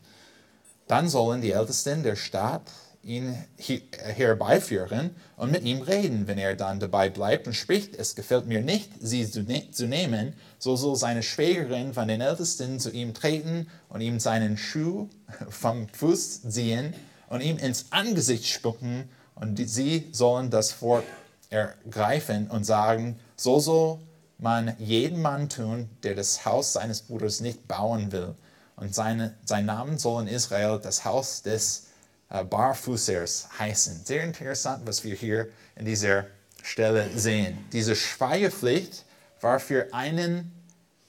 [0.88, 2.63] Dann sollen die Ältesten der Stadt
[3.04, 6.28] ihn herbeiführen und mit ihm reden.
[6.28, 9.88] Wenn er dann dabei bleibt und spricht, es gefällt mir nicht, sie zu, ne zu
[9.88, 15.08] nehmen, so soll seine Schwägerin von den Ältesten zu ihm treten und ihm seinen Schuh
[15.50, 16.93] vom Fuß ziehen
[17.30, 21.06] und ihm ins Angesicht spucken und sie sollen das Wort
[21.50, 24.00] ergreifen und sagen, so soll
[24.38, 28.36] man jeden Mann tun, der das Haus seines Bruders nicht bauen will.
[28.76, 31.88] Und seine, sein Name soll in Israel das Haus des
[32.30, 34.06] äh, Barfußers heißen.
[34.06, 36.26] Sehr interessant, was wir hier in dieser
[36.63, 37.58] Stelle sehen.
[37.74, 39.06] Diese Schweigepflicht
[39.41, 40.52] war für einen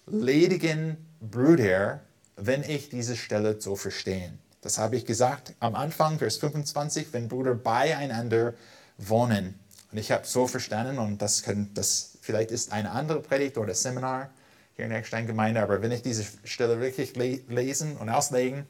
[0.06, 2.00] ledigen Bruder,
[2.36, 4.32] wenn ich diese Stelle so verstehe.
[4.62, 8.54] Das habe ich gesagt am Anfang, Vers 25, wenn Brüder beieinander
[8.98, 9.58] wohnen.
[9.90, 13.74] Und ich habe so verstanden, und das, können, das vielleicht ist eine andere Predigt oder
[13.74, 14.30] Seminar
[14.76, 18.66] hier in der Eckstein-Gemeinde, aber wenn ich diese Stelle wirklich lesen und auslegen,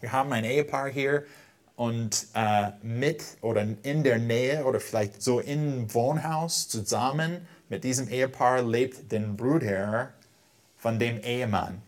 [0.00, 1.24] wir haben ein Ehepaar hier
[1.76, 8.08] und äh, mit oder in der Nähe oder vielleicht so im Wohnhaus zusammen mit diesem
[8.08, 10.10] Ehepaar lebt der Bruder
[10.76, 11.80] von dem Ehemann.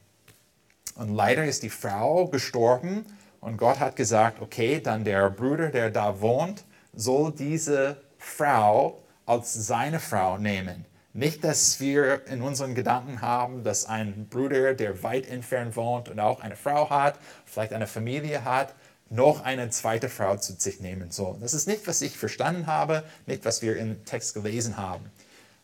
[0.95, 3.05] Und leider ist die Frau gestorben
[3.41, 6.65] und Gott hat gesagt, okay, dann der Bruder, der da wohnt,
[6.95, 10.85] soll diese Frau als seine Frau nehmen.
[11.15, 16.21] Nicht, dass wir in unseren Gedanken haben, dass ein Bruder, der weit entfernt wohnt und
[16.21, 18.75] auch eine Frau hat, vielleicht eine Familie hat,
[19.11, 21.37] noch eine zweite Frau zu sich nehmen soll.
[21.41, 25.05] Das ist nicht, was ich verstanden habe, nicht, was wir im Text gelesen haben.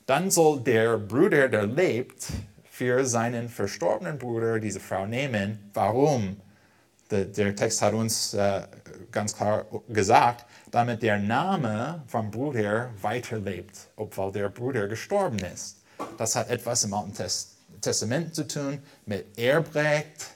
[0.09, 2.29] Dann soll der Bruder, der lebt,
[2.71, 5.71] für seinen verstorbenen Bruder diese Frau nehmen.
[5.75, 6.41] Warum?
[7.11, 8.63] Der, Text hat uns äh,
[9.13, 15.83] ganz klar gesagt, damit der Name vom Bruder weiterlebt, obwohl der Bruder gestorben ist.
[16.17, 17.13] Das hat etwas im Alten
[17.83, 20.29] Testament zu tun mit Erbrecht,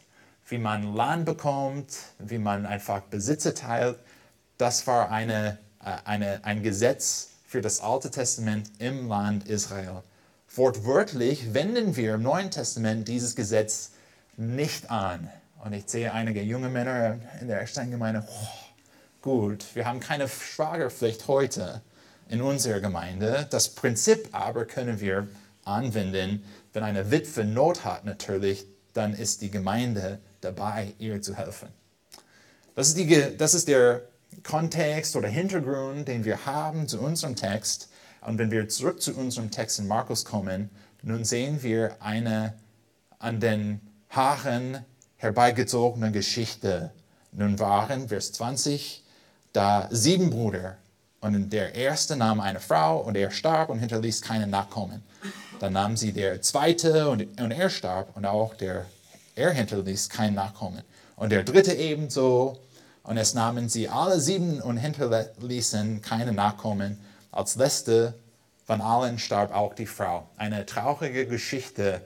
[0.48, 3.98] wie man Land bekommt, wie man einfach Besitze teilt.
[4.58, 10.02] Das war eine, äh, eine, ein Gesetz für das Alte Testament im Land Israel.
[10.54, 13.90] Wortwörtlich wenden wir im Neuen Testament dieses Gesetz
[14.38, 15.28] nicht an.
[15.62, 18.46] Und ich sehe einige junge Männer in der Ecksteingemeinde, oh,
[19.20, 21.82] gut, wir haben keine Schwagerpflicht heute
[22.30, 23.46] in unserer Gemeinde.
[23.50, 25.28] Das Prinzip aber können wir
[25.66, 31.68] anwenden, wenn eine Witwe Not hat natürlich, dann ist die Gemeinde dabei, ihr zu helfen.
[32.74, 34.00] Das ist, die, das ist der
[34.42, 37.88] Kontext oder Hintergrund, den wir haben zu unserem Text.
[38.20, 40.70] Und wenn wir zurück zu unserem Text in Markus kommen,
[41.02, 42.54] nun sehen wir eine
[43.18, 44.84] an den Haaren
[45.16, 46.92] herbeigezogene Geschichte.
[47.32, 49.04] Nun waren, Vers 20,
[49.52, 50.76] da sieben Brüder.
[51.20, 55.02] Und der erste nahm eine Frau und er starb und hinterließ keine Nachkommen.
[55.60, 58.86] Dann nahm sie der zweite und, und er starb und auch der
[59.34, 60.82] er hinterließ kein Nachkommen.
[61.16, 62.58] Und der dritte ebenso.
[63.02, 66.98] Und es nahmen sie alle sieben und hinterließen keine Nachkommen.
[67.32, 68.14] Als letzte
[68.64, 70.28] von allen starb auch die Frau.
[70.36, 72.00] Eine traurige Geschichte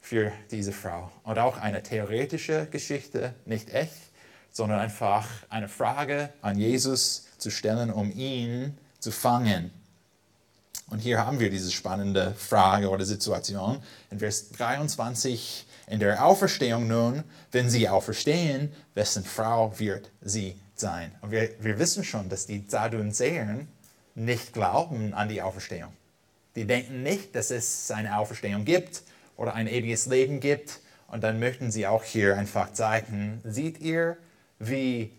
[0.00, 1.10] für diese Frau.
[1.22, 3.92] Und auch eine theoretische Geschichte, nicht echt,
[4.50, 9.70] sondern einfach eine Frage an Jesus zu stellen, um ihn zu fangen.
[10.90, 13.82] Und hier haben wir diese spannende Frage oder Situation.
[14.10, 21.12] In Vers 23 in der Auferstehung nun, wenn sie auferstehen, wessen Frau wird sie sein?
[21.20, 23.66] Und wir, wir wissen schon, dass die Sadduzäer
[24.14, 25.92] nicht glauben an die Auferstehung.
[26.56, 29.02] Die denken nicht, dass es eine Auferstehung gibt
[29.36, 30.80] oder ein ewiges Leben gibt.
[31.08, 34.18] Und dann möchten sie auch hier einfach zeigen, seht ihr,
[34.58, 35.12] wie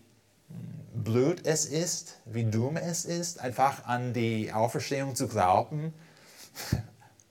[0.94, 5.92] blöd es ist, wie dumm es ist, einfach an die Auferstehung zu glauben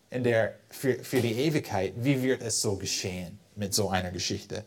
[0.10, 4.63] in der, für, für die Ewigkeit, wie wird es so geschehen mit so einer Geschichte?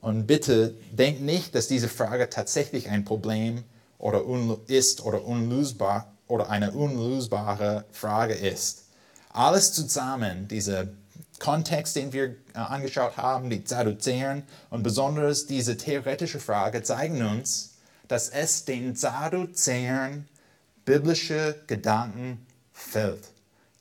[0.00, 3.64] Und bitte denkt nicht, dass diese Frage tatsächlich ein Problem
[3.98, 4.24] oder
[4.66, 8.86] ist oder unlösbar oder eine unlösbare Frage ist.
[9.30, 10.92] Alles zusammen, diese
[11.38, 17.74] Kontext, den wir äh, angeschaut haben, die Sadduzäern und besonders diese theoretische Frage zeigen uns,
[18.08, 20.28] dass es den Sadduzäern
[20.84, 23.31] biblische Gedanken fehlt.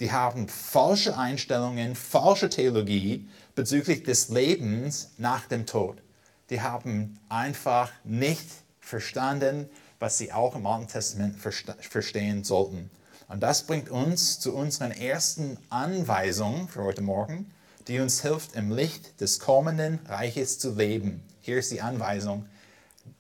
[0.01, 6.01] Die haben falsche Einstellungen, falsche Theologie bezüglich des Lebens nach dem Tod.
[6.49, 8.47] Die haben einfach nicht
[8.79, 12.89] verstanden, was sie auch im Alten Testament verstehen sollten.
[13.27, 17.53] Und das bringt uns zu unseren ersten Anweisungen für heute Morgen,
[17.87, 21.21] die uns hilft, im Licht des kommenden Reiches zu leben.
[21.41, 22.47] Hier ist die Anweisung.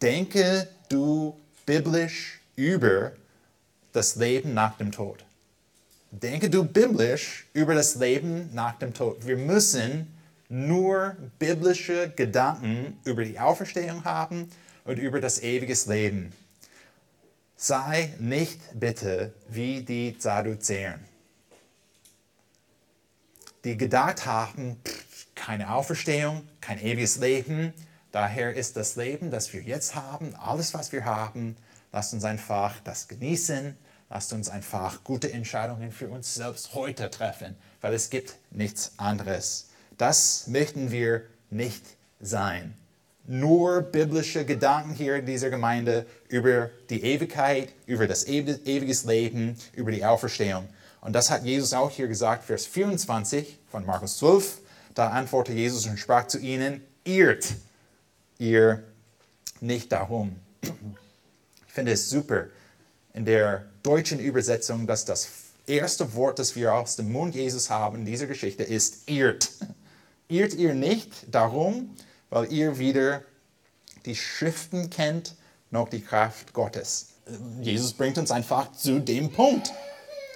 [0.01, 3.11] Denke du biblisch über
[3.91, 5.23] das Leben nach dem Tod.
[6.11, 9.25] Denke du biblisch über das Leben nach dem Tod.
[9.25, 10.13] Wir müssen
[10.49, 14.51] nur biblische Gedanken über die Auferstehung haben
[14.83, 16.33] und über das ewige Leben.
[17.55, 20.99] Sei nicht bitte wie die Sadduzäer,
[23.63, 24.81] die gedacht haben,
[25.35, 27.73] keine Auferstehung, kein ewiges Leben,
[28.11, 31.55] daher ist das Leben, das wir jetzt haben, alles, was wir haben,
[31.93, 33.77] lasst uns einfach das genießen,
[34.11, 39.69] lasst uns einfach gute Entscheidungen für uns selbst heute treffen, weil es gibt nichts anderes.
[39.97, 41.83] Das möchten wir nicht
[42.19, 42.75] sein
[43.27, 49.91] nur biblische Gedanken hier in dieser Gemeinde über die Ewigkeit, über das ewiges Leben, über
[49.91, 50.67] die Auferstehung.
[51.01, 54.59] Und das hat Jesus auch hier gesagt, Vers 24 von Markus 12.
[54.93, 57.53] Da antwortete Jesus und sprach zu ihnen, irrt
[58.37, 58.83] ihr
[59.61, 60.35] nicht darum.
[60.61, 62.47] Ich finde es super
[63.13, 65.29] in der deutschen Übersetzung, dass das
[65.67, 69.49] erste Wort, das wir aus dem Mund Jesus haben in dieser Geschichte, ist irrt.
[70.27, 71.95] Irrt ihr nicht darum,
[72.29, 73.23] weil ihr wieder
[74.05, 75.35] die Schriften kennt,
[75.69, 77.07] noch die Kraft Gottes.
[77.61, 79.71] Jesus bringt uns einfach zu dem Punkt.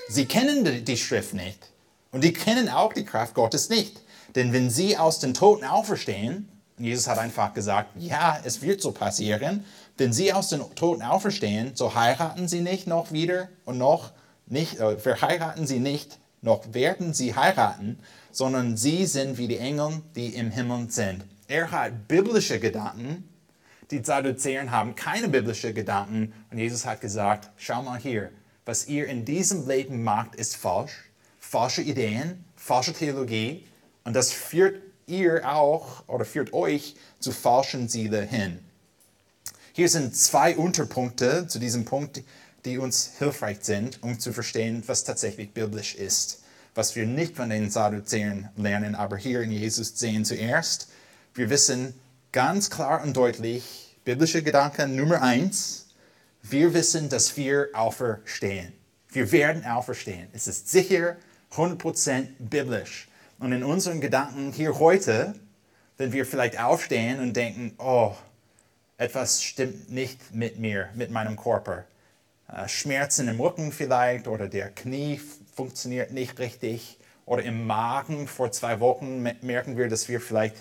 [0.08, 1.72] Sie kennen die Schrift nicht
[2.12, 4.02] und die kennen auch die Kraft Gottes nicht.
[4.36, 8.92] Denn wenn sie aus den Toten auferstehen, Jesus hat einfach gesagt, ja, es wird so
[8.92, 9.66] passieren,
[9.98, 14.12] wenn sie aus den Toten auferstehen, so heiraten sie nicht noch wieder und noch
[14.48, 18.00] nicht, äh, verheiraten sie nicht, noch werden sie heiraten,
[18.32, 21.24] sondern sie sind wie die Engel, die im Himmel sind.
[21.48, 23.30] Er hat biblische Gedanken.
[23.92, 26.34] Die Sadduzäer haben keine biblischen Gedanken.
[26.52, 28.32] Und Jesus hat gesagt, schau mal hier,
[28.66, 31.10] was ihr in diesem Leben macht, ist falsch.
[31.40, 33.66] Falsche Ideen, falsche Theologie.
[34.04, 38.65] Und das führt ihr auch oder führt euch zu falschen Zielen hin.
[39.78, 42.24] Hier sind zwei Unterpunkte zu diesem Punkt,
[42.64, 46.44] die uns hilfreich sind, um zu verstehen, was tatsächlich biblisch ist.
[46.76, 50.88] Was wir nicht von den Sadduzäern lernen, aber hier in Jesus sehen zuerst.
[51.34, 51.94] Wir wissen
[52.32, 55.88] ganz klar und deutlich, biblische Gedanken Nummer eins,
[56.42, 58.72] wir wissen, dass wir auferstehen.
[59.10, 60.30] Wir werden auferstehen.
[60.32, 61.18] Es ist sicher
[61.52, 63.10] 100% biblisch.
[63.40, 65.36] Und in unseren Gedanken hier heute,
[65.98, 68.16] wenn wir vielleicht aufstehen und denken, oh,
[68.98, 71.86] etwas stimmt nicht mit mir, mit meinem Körper.
[72.48, 75.20] Äh, Schmerzen im Rücken vielleicht oder der Knie
[75.56, 80.56] funktioniert nicht richtig oder im Magen vor zwei Wochen merken wir, dass wir vielleicht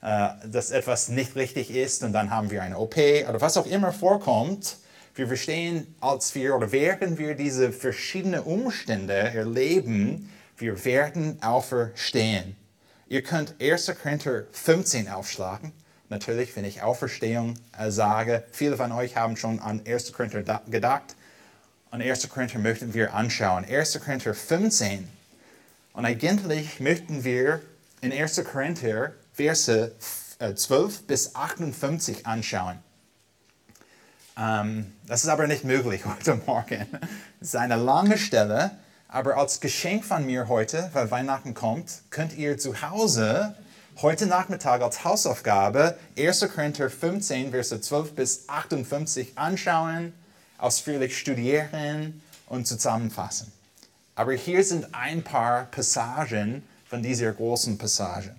[0.00, 3.66] äh, dass etwas nicht richtig ist und dann haben wir eine OP oder was auch
[3.66, 4.76] immer vorkommt.
[5.16, 12.54] Wir verstehen, als wir oder während wir diese verschiedenen Umstände erleben, wir werden auferstehen.
[13.08, 13.92] Ihr könnt 1.
[14.00, 15.72] Korinther 15 aufschlagen.
[16.10, 20.12] Natürlich, wenn ich Auferstehung äh, sage, viele von euch haben schon an 1.
[20.12, 21.16] Korinther gedacht.
[21.90, 22.28] An 1.
[22.30, 23.64] Korinther möchten wir anschauen.
[23.64, 24.00] 1.
[24.00, 25.06] Korinther 15.
[25.92, 27.60] Und eigentlich möchten wir
[28.00, 28.42] in 1.
[28.44, 29.92] Korinther Verse
[30.38, 32.78] 12 äh, bis 58 anschauen.
[34.38, 36.86] Ähm, das ist aber nicht möglich heute Morgen.
[37.40, 38.70] Es ist eine lange Stelle,
[39.08, 43.54] aber als Geschenk von mir heute, weil Weihnachten kommt, könnt ihr zu Hause
[44.00, 46.48] heute Nachmittag als Hausaufgabe 1.
[46.54, 50.12] Korinther 15, Verse 12 bis 58 anschauen,
[50.56, 53.50] ausführlich studieren und zusammenfassen.
[54.14, 58.36] Aber hier sind ein paar Passagen von dieser großen Passage.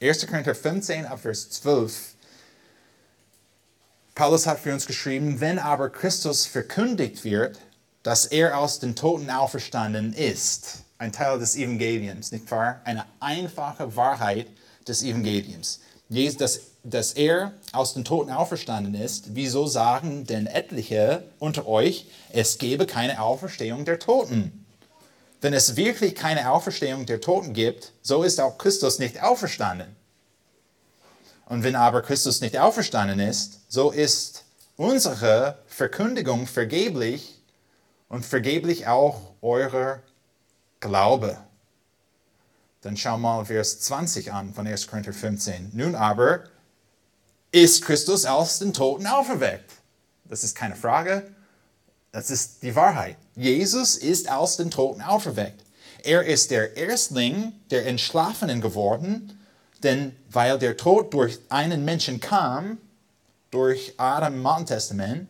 [0.00, 0.26] 1.
[0.26, 2.14] Korinther 15, Vers 12.
[4.14, 7.58] Paulus hat für uns geschrieben, wenn aber Christus verkündigt wird,
[8.02, 12.80] dass er aus den Toten auferstanden ist, ein Teil des Evangeliums, nicht wahr?
[12.84, 14.46] Eine einfache Wahrheit
[14.88, 15.80] des Evangeliums.
[16.08, 22.58] Dass, dass er aus den Toten auferstanden ist, wieso sagen denn etliche unter euch, es
[22.58, 24.66] gebe keine Auferstehung der Toten?
[25.40, 29.96] Wenn es wirklich keine Auferstehung der Toten gibt, so ist auch Christus nicht auferstanden.
[31.46, 34.44] Und wenn aber Christus nicht auferstanden ist, so ist
[34.76, 37.40] unsere Verkündigung vergeblich
[38.08, 40.00] und vergeblich auch euer
[40.80, 41.38] Glaube.
[42.82, 44.88] Dann schau mal Vers 20 an von 1.
[44.88, 45.70] Korinther 15.
[45.72, 46.44] Nun aber
[47.52, 49.70] ist Christus aus den Toten auferweckt.
[50.24, 51.30] Das ist keine Frage.
[52.10, 53.16] Das ist die Wahrheit.
[53.36, 55.62] Jesus ist aus den Toten auferweckt.
[56.02, 59.38] Er ist der Erstling der Entschlafenen geworden,
[59.82, 62.78] denn weil der Tod durch einen Menschen kam,
[63.52, 65.28] durch Adam im Alten Testament,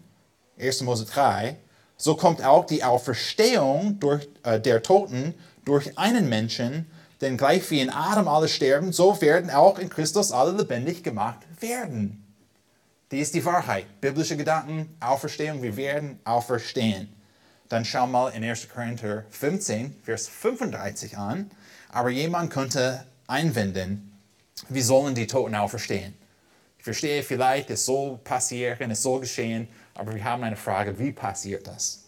[0.59, 0.83] 1.
[0.83, 1.59] Mose 3,
[1.99, 5.35] so kommt auch die Auferstehung durch, äh, der Toten
[5.65, 6.91] durch einen Menschen,
[7.23, 11.39] denn gleich wie in Adam alle sterben, so werden auch in Christus alle lebendig gemacht
[11.61, 12.23] werden.
[13.13, 13.87] Die ist die Wahrheit.
[14.01, 17.15] Biblische Gedanken, Auferstehung, wir werden auferstehen.
[17.69, 18.69] Dann schau mal in 1.
[18.69, 21.51] Korinther 15, Vers 35 an.
[21.91, 24.19] Aber jemand könnte einwenden,
[24.69, 26.15] wie sollen die Toten auferstehen?
[26.79, 31.13] Ich verstehe vielleicht, es soll passieren, es soll geschehen, aber wir haben eine Frage, wie
[31.13, 32.03] passiert das?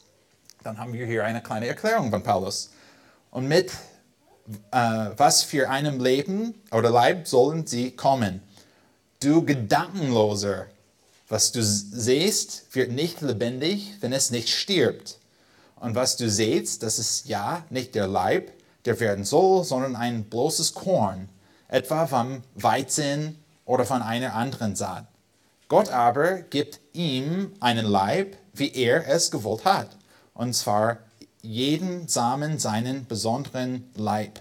[0.64, 2.72] Dann haben wir hier eine kleine Erklärung von Paulus.
[3.31, 3.70] Und mit
[4.70, 8.42] äh, was für einem Leben oder Leib sollen sie kommen?
[9.20, 10.66] Du Gedankenloser,
[11.28, 15.18] was du siehst, wird nicht lebendig, wenn es nicht stirbt.
[15.76, 18.52] Und was du siehst, das ist ja nicht der Leib,
[18.85, 21.28] der werden soll, sondern ein bloßes Korn,
[21.68, 25.07] etwa vom Weizen oder von einer anderen Saat.
[25.68, 29.96] Gott aber gibt ihm einen Leib, wie er es gewollt hat,
[30.35, 30.98] und zwar
[31.44, 34.40] jeden Samen seinen besonderen Leib.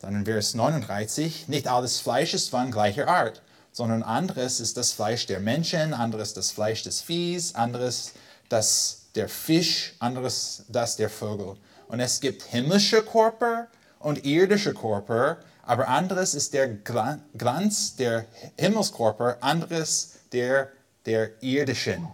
[0.00, 4.92] Dann in Vers 39, nicht alles Fleisch ist von gleicher Art, sondern anderes ist das
[4.92, 8.12] Fleisch der Menschen, anderes das Fleisch des Viehs, anderes
[8.48, 11.56] das der Fisch, anderes das der Vögel.
[11.88, 18.26] Und es gibt himmlische Körper und irdische Körper, aber anderes ist der Glanz der
[18.58, 20.68] Himmelskörper, anderes der
[21.08, 22.06] der irdischen.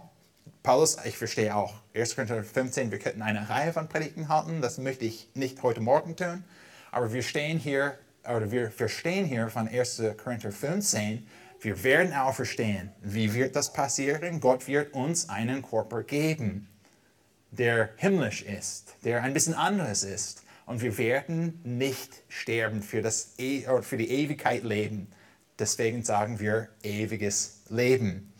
[0.63, 1.73] Paulus, ich verstehe auch.
[1.95, 2.15] 1.
[2.15, 6.17] Korinther 15, wir könnten eine Reihe von Predigten halten, das möchte ich nicht heute Morgen
[6.17, 6.43] tun,
[6.91, 10.03] aber wir stehen hier, oder wir verstehen hier von 1.
[10.21, 11.25] Korinther 15,
[11.61, 12.91] wir werden auferstehen.
[13.01, 14.41] Wie wird das passieren?
[14.41, 16.67] Gott wird uns einen Körper geben,
[17.51, 20.43] der himmlisch ist, der ein bisschen anderes ist.
[20.65, 25.07] Und wir werden nicht sterben für, das, e für die Ewigkeit leben.
[25.59, 28.33] Deswegen sagen wir ewiges Leben.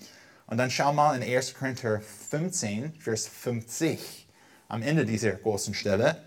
[0.47, 1.55] Und dann schau mal in 1.
[1.55, 4.27] Korinther 15, Vers 50,
[4.67, 6.21] am Ende dieser großen Stelle.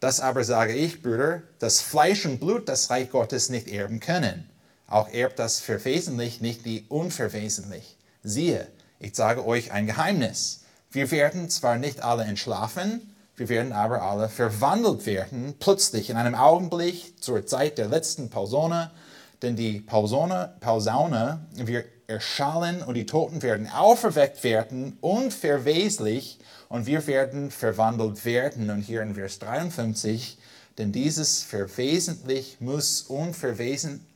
[0.00, 4.50] Das aber sage ich, Brüder, dass Fleisch und Blut das Reich Gottes nicht erben können
[4.88, 7.96] auch erbt das verwesentlich nicht die unverwesentlich.
[8.22, 8.66] Siehe,
[9.00, 10.62] ich sage euch ein Geheimnis.
[10.90, 16.34] Wir werden zwar nicht alle entschlafen, wir werden aber alle verwandelt werden, plötzlich in einem
[16.34, 18.90] Augenblick zur Zeit der letzten Pausone,
[19.42, 27.06] denn die Pausone, Pausaune wird erschallen und die Toten werden auferweckt werden, unverweslich, und wir
[27.06, 28.70] werden verwandelt werden.
[28.70, 30.38] Und hier in Vers 53,
[30.78, 34.06] denn dieses verwesentlich muss unverwesentlich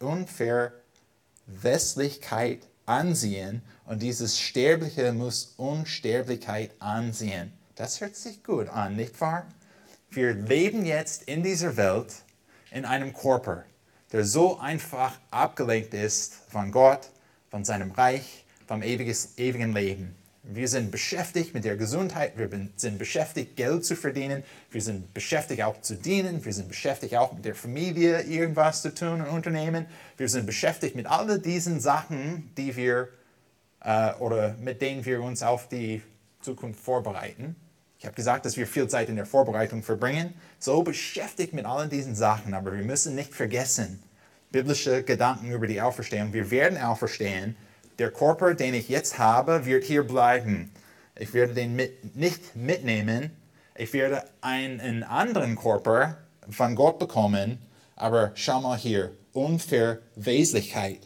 [0.00, 7.52] Unverwestlichkeit ansehen und dieses Sterbliche muss Unsterblichkeit ansehen.
[7.74, 9.46] Das hört sich gut an, nicht wahr?
[10.10, 12.14] Wir leben jetzt in dieser Welt
[12.70, 13.64] in einem Körper,
[14.12, 17.10] der so einfach abgelenkt ist von Gott,
[17.50, 20.14] von seinem Reich, vom ewigen Leben.
[20.50, 25.62] Wir sind beschäftigt mit der Gesundheit, wir sind beschäftigt, Geld zu verdienen, wir sind beschäftigt
[25.62, 29.84] auch zu dienen, wir sind beschäftigt auch mit der Familie irgendwas zu tun und unternehmen.
[30.16, 33.08] Wir sind beschäftigt mit all diesen Sachen, die wir
[33.82, 36.02] äh, oder mit denen wir uns auf die
[36.40, 37.54] Zukunft vorbereiten.
[37.98, 40.34] Ich habe gesagt, dass wir viel Zeit in der Vorbereitung verbringen.
[40.58, 44.02] So beschäftigt mit all diesen Sachen, aber wir müssen nicht vergessen,
[44.52, 46.32] biblische Gedanken über die Auferstehung.
[46.32, 47.56] Wir werden auferstehen
[47.98, 50.70] der Körper, den ich jetzt habe, wird hier bleiben.
[51.16, 53.30] Ich werde den mit, nicht mitnehmen.
[53.74, 57.58] Ich werde einen anderen Körper von Gott bekommen.
[57.96, 61.00] Aber schau mal hier, Unverweslichkeit,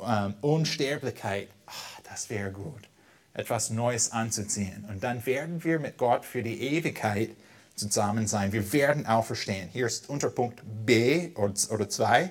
[0.00, 2.88] ähm, Unsterblichkeit, ach, das wäre gut.
[3.34, 4.84] Etwas Neues anzuziehen.
[4.88, 7.30] Und dann werden wir mit Gott für die Ewigkeit
[7.74, 8.52] zusammen sein.
[8.52, 9.68] Wir werden auferstehen.
[9.72, 12.30] Hier ist Unterpunkt B oder 2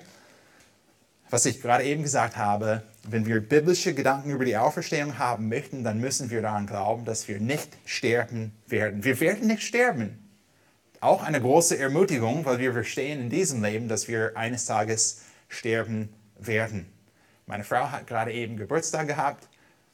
[1.32, 5.84] was ich gerade eben gesagt habe, wenn wir biblische Gedanken über die Auferstehung haben möchten,
[5.84, 9.06] dann müssen wir daran glauben, dass wir nicht sterben werden.
[9.06, 10.30] Wir werden nicht sterben.
[11.00, 16.10] Auch eine große Ermutigung, weil wir verstehen in diesem Leben, dass wir eines Tages sterben
[16.38, 16.86] werden.
[17.48, 19.48] Meine Frau hat gerade eben Geburtstag gehabt.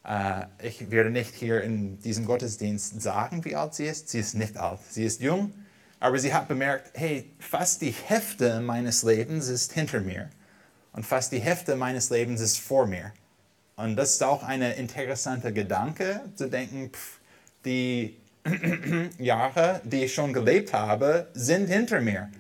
[0.08, 4.10] Äh, ich werde nicht hier in diesem Gottesdienst sagen, wie alt sie ist.
[4.10, 4.80] Sie ist nicht alt.
[4.90, 5.54] Sie ist jung,
[6.00, 10.30] aber sie hat bemerkt, hey, fast die Hälfte meines Lebens ist hinter mir
[10.94, 13.12] und fast die Hälfte meines Lebens ist vor mir.
[13.76, 17.20] Und das ist auch ein interessanter Gedanke, zu denken, pff,
[17.66, 18.18] die
[19.20, 22.32] Jahre, die ich schon gelebt habe, sind hinter mir.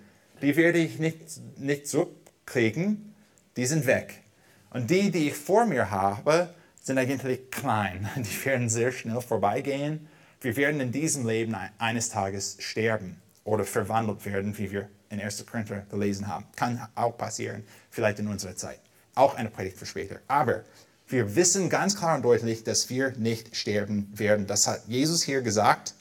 [0.41, 1.19] die werde ich nicht,
[1.57, 3.13] nicht zurückkriegen,
[3.57, 4.21] die sind weg.
[4.69, 6.53] Und die, die ich vor mir habe,
[6.87, 8.09] sind eigentlich klein.
[8.15, 10.07] Die werden sehr schnell vorbeigehen.
[10.39, 15.45] Wir werden in diesem Leben eines Tages sterben oder verwandelt werden, wie wir in 1.
[15.45, 16.45] Korinther gelesen haben.
[16.55, 18.79] Kann auch passieren, vielleicht in unserer Zeit.
[19.15, 20.19] Auch eine Predigt für später.
[20.27, 20.63] Aber
[21.09, 24.47] wir wissen ganz klar und deutlich, dass wir nicht sterben werden.
[24.47, 25.93] Das hat Jesus hier gesagt.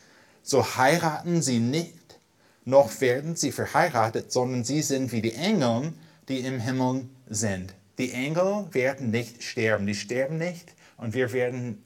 [0.43, 2.21] So heiraten sie nicht,
[2.65, 5.93] noch werden sie verheiratet, sondern sie sind wie die Engel,
[6.29, 7.75] die im Himmel sind.
[7.99, 11.85] Die Engel werden nicht sterben, die sterben nicht und wir werden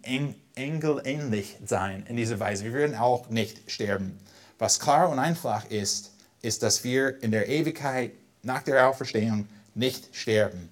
[0.54, 2.64] engelähnlich sein in dieser Weise.
[2.64, 4.18] Wir werden auch nicht sterben.
[4.58, 10.14] Was klar und einfach ist, ist, dass wir in der Ewigkeit nach der Auferstehung nicht
[10.14, 10.70] sterben.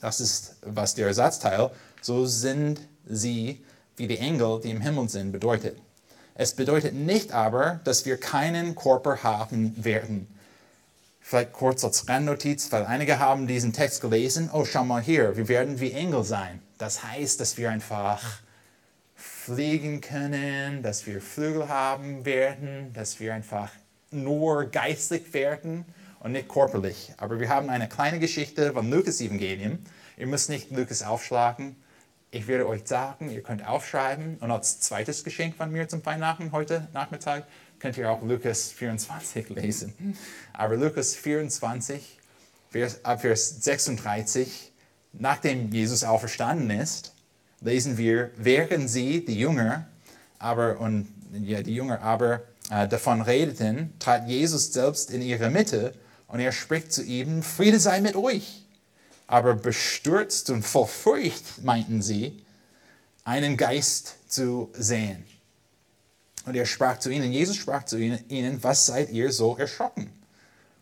[0.00, 3.64] Das ist, was der Ersatzteil, so sind sie
[3.96, 5.78] wie die Engel, die im Himmel sind, bedeutet.
[6.34, 10.26] Es bedeutet nicht aber, dass wir keinen Körper haben werden.
[11.20, 14.50] Vielleicht kurz als Randnotiz, weil einige haben diesen Text gelesen.
[14.52, 16.60] Oh, schau mal hier, wir werden wie Engel sein.
[16.82, 18.40] Das heißt, dass wir einfach
[19.14, 23.70] fliegen können, dass wir Flügel haben werden, dass wir einfach
[24.10, 25.84] nur geistig werden
[26.18, 27.14] und nicht körperlich.
[27.18, 29.78] Aber wir haben eine kleine Geschichte vom Lukas-Evangelium.
[30.16, 31.76] Ihr müsst nicht Lukas aufschlagen.
[32.32, 34.38] Ich werde euch sagen, ihr könnt aufschreiben.
[34.38, 37.46] Und als zweites Geschenk von mir zum Weihnachten heute Nachmittag
[37.78, 40.16] könnt ihr auch Lukas 24 lesen.
[40.52, 42.18] Aber Lukas 24,
[43.04, 44.71] ab Vers 36,
[45.12, 47.12] nachdem Jesus auferstanden ist,
[47.60, 49.86] lesen wir, während sie, die Jünger,
[50.38, 55.94] aber, und, ja, die Jünger aber äh, davon redeten, trat Jesus selbst in ihre Mitte
[56.26, 58.64] und er spricht zu ihnen, Friede sei mit euch.
[59.26, 62.44] Aber bestürzt und voll Furcht meinten sie,
[63.24, 65.24] einen Geist zu sehen.
[66.44, 70.10] Und er sprach zu ihnen, Jesus sprach zu ihnen, was seid ihr so erschrocken?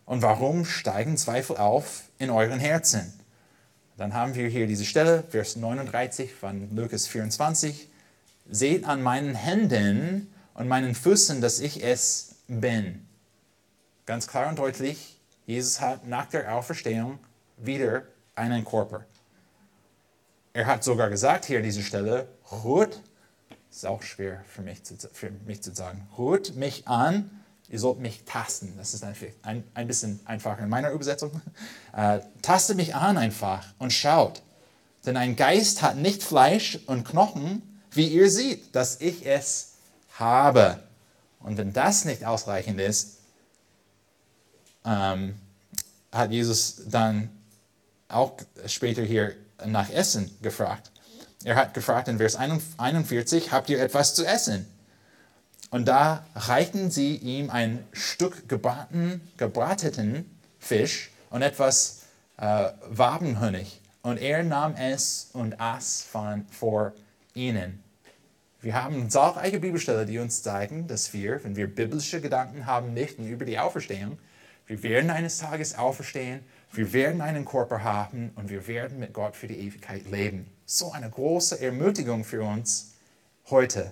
[0.05, 3.13] Und warum steigen Zweifel auf in euren Herzen?
[4.01, 7.87] Dann haben wir hier diese Stelle, Vers 39 von Lukas 24.
[8.49, 13.07] Seht an meinen Händen und meinen Füßen, dass ich es bin.
[14.07, 17.19] Ganz klar und deutlich, Jesus hat nach der Auferstehung
[17.57, 18.01] wieder
[18.33, 19.05] einen Körper.
[20.53, 22.99] Er hat sogar gesagt hier an dieser Stelle, ruht,
[23.69, 27.40] ist auch schwer für mich zu, für mich zu sagen, ruht mich an,
[27.71, 28.73] ihr sollt mich tasten.
[28.77, 31.41] Das ist ein, ein, ein bisschen einfacher in meiner Übersetzung.
[31.93, 34.41] Äh, tastet mich an einfach und schaut.
[35.05, 37.61] Denn ein Geist hat nicht Fleisch und Knochen,
[37.91, 39.73] wie ihr seht, dass ich es
[40.17, 40.81] habe.
[41.41, 43.17] Und wenn das nicht ausreichend ist,
[44.85, 45.35] ähm,
[46.13, 47.29] hat Jesus dann
[48.07, 49.33] auch später hier
[49.65, 50.91] nach Essen gefragt.
[51.43, 54.65] Er hat gefragt in Vers 41, habt ihr etwas zu essen?
[55.71, 62.03] Und da reichten sie ihm ein Stück gebraten, gebrateten Fisch und etwas
[62.37, 63.81] äh, Wabenhonig.
[64.03, 66.91] Und er nahm es und aß von, vor
[67.33, 67.81] ihnen.
[68.59, 73.17] Wir haben zahlreiche Bibelstellen, die uns zeigen, dass wir, wenn wir biblische Gedanken haben, nicht
[73.17, 74.19] über die Auferstehung,
[74.67, 76.41] wir werden eines Tages auferstehen,
[76.73, 80.47] wir werden einen Körper haben und wir werden mit Gott für die Ewigkeit leben.
[80.65, 82.93] So eine große Ermutigung für uns
[83.49, 83.91] heute,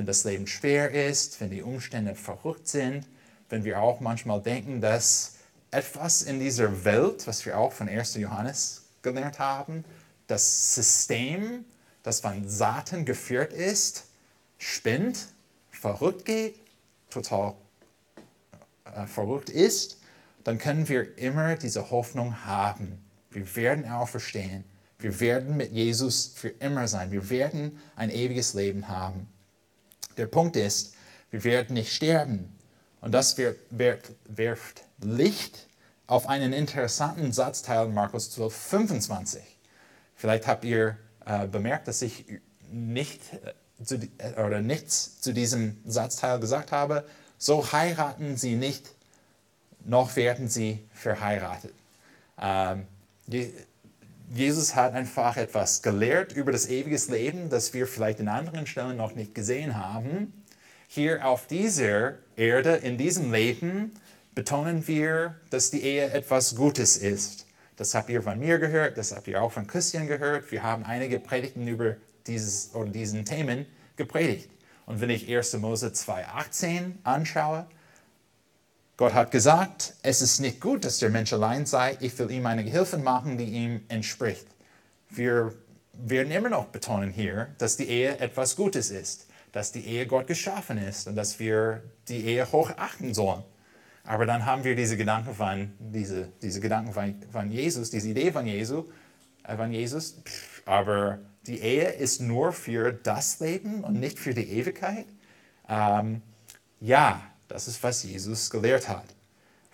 [0.00, 3.06] wenn das Leben schwer ist, wenn die Umstände verrückt sind,
[3.50, 5.34] wenn wir auch manchmal denken, dass
[5.70, 8.14] etwas in dieser Welt, was wir auch von 1.
[8.14, 9.84] Johannes gelernt haben,
[10.26, 11.66] das System,
[12.02, 14.04] das von Satan geführt ist,
[14.56, 15.26] spinnt,
[15.70, 16.58] verrückt geht,
[17.10, 17.52] total
[18.86, 19.98] äh, verrückt ist,
[20.44, 23.04] dann können wir immer diese Hoffnung haben.
[23.30, 24.64] Wir werden auferstehen.
[24.98, 27.12] Wir werden mit Jesus für immer sein.
[27.12, 29.28] Wir werden ein ewiges Leben haben.
[30.20, 30.92] Der Punkt ist,
[31.30, 32.54] wir werden nicht sterben.
[33.00, 35.66] Und das wirft Licht
[36.06, 39.42] auf einen interessanten Satzteil in Markus 12, 25.
[40.14, 42.26] Vielleicht habt ihr äh, bemerkt, dass ich
[42.70, 47.06] nicht äh, zu, äh, oder nichts zu diesem Satzteil gesagt habe.
[47.38, 48.90] So heiraten sie nicht,
[49.86, 51.72] noch werden sie verheiratet.
[52.38, 52.86] Ähm,
[54.32, 58.96] Jesus hat einfach etwas gelehrt über das ewige Leben, das wir vielleicht in anderen Stellen
[58.96, 60.44] noch nicht gesehen haben.
[60.86, 63.92] Hier auf dieser Erde, in diesem Leben,
[64.32, 67.46] betonen wir, dass die Ehe etwas Gutes ist.
[67.76, 70.52] Das habt ihr von mir gehört, das habt ihr auch von Christian gehört.
[70.52, 71.96] Wir haben einige Predigten über
[72.28, 73.66] dieses oder diesen Themen
[73.96, 74.48] gepredigt.
[74.86, 75.54] Und wenn ich 1.
[75.54, 77.66] Mose 2,18 anschaue,
[79.00, 81.96] Gott hat gesagt, es ist nicht gut, dass der Mensch allein sei.
[82.00, 84.46] Ich will ihm eine Gehilfin machen, die ihm entspricht.
[85.08, 85.54] Wir
[85.94, 90.26] werden immer noch betonen hier, dass die Ehe etwas Gutes ist, dass die Ehe Gott
[90.26, 93.42] geschaffen ist und dass wir die Ehe hochachten sollen.
[94.04, 98.32] Aber dann haben wir diese Gedanken von, diese, diese Gedanken von, von Jesus, diese Idee
[98.32, 98.84] von, Jesu,
[99.44, 100.20] äh, von Jesus.
[100.66, 105.06] Aber die Ehe ist nur für das Leben und nicht für die Ewigkeit.
[105.70, 106.20] Ähm,
[106.80, 109.04] ja, das ist, was Jesus gelehrt hat.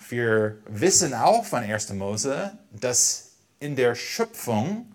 [0.09, 1.93] Wir wissen auch von 1.
[1.93, 4.93] Mose, dass in der Schöpfung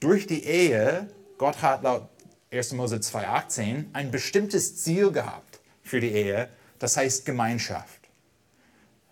[0.00, 1.08] durch die Ehe,
[1.38, 2.08] Gott hat laut
[2.50, 2.72] 1.
[2.72, 6.48] Mose 2,18 ein bestimmtes Ziel gehabt für die Ehe,
[6.78, 8.00] das heißt Gemeinschaft.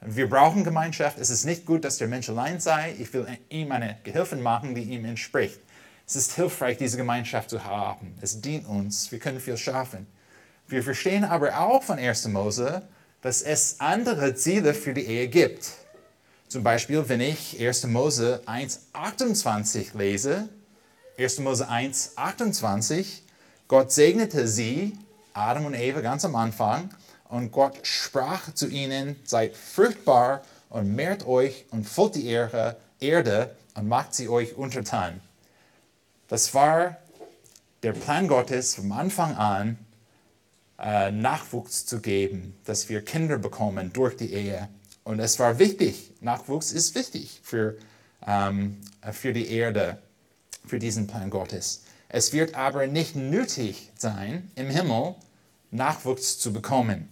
[0.00, 1.18] Wir brauchen Gemeinschaft.
[1.18, 2.94] Es ist nicht gut, dass der Mensch allein sei.
[2.98, 5.60] Ich will ihm eine Gehilfin machen, die ihm entspricht.
[6.06, 8.16] Es ist hilfreich, diese Gemeinschaft zu haben.
[8.20, 9.12] Es dient uns.
[9.12, 10.06] Wir können viel schaffen.
[10.66, 12.28] Wir verstehen aber auch von 1.
[12.28, 12.82] Mose,
[13.22, 15.70] dass es andere Ziele für die Ehe gibt.
[16.48, 17.86] Zum Beispiel, wenn ich 1.
[17.86, 20.48] Mose 1,28 lese,
[21.18, 21.38] 1.
[21.38, 23.20] Mose 1,28,
[23.68, 24.98] Gott segnete sie,
[25.32, 26.90] Adam und Eva ganz am Anfang,
[27.28, 33.88] und Gott sprach zu ihnen, seid fruchtbar und mehrt euch und füllt die Erde und
[33.88, 35.20] macht sie euch untertan.
[36.28, 36.98] Das war
[37.82, 39.78] der Plan Gottes vom Anfang an,
[41.12, 44.68] Nachwuchs zu geben, dass wir Kinder bekommen durch die Ehe.
[45.04, 47.76] Und es war wichtig, Nachwuchs ist wichtig für,
[48.26, 48.78] ähm,
[49.12, 49.98] für die Erde,
[50.66, 51.84] für diesen Plan Gottes.
[52.08, 55.14] Es wird aber nicht nötig sein, im Himmel
[55.70, 57.08] Nachwuchs zu bekommen.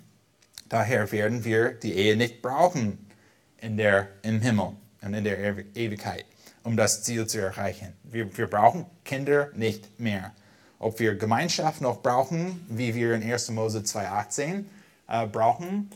[0.68, 3.10] Daher werden wir die Ehe nicht brauchen
[3.58, 5.38] in der, im Himmel und in der
[5.74, 6.24] Ewigkeit,
[6.62, 7.94] um das Ziel zu erreichen.
[8.04, 10.32] Wir, wir brauchen Kinder nicht mehr.
[10.80, 13.50] Ob wir Gemeinschaft noch brauchen, wie wir in 1.
[13.50, 14.64] Mose 2,18
[15.08, 15.90] äh, brauchen,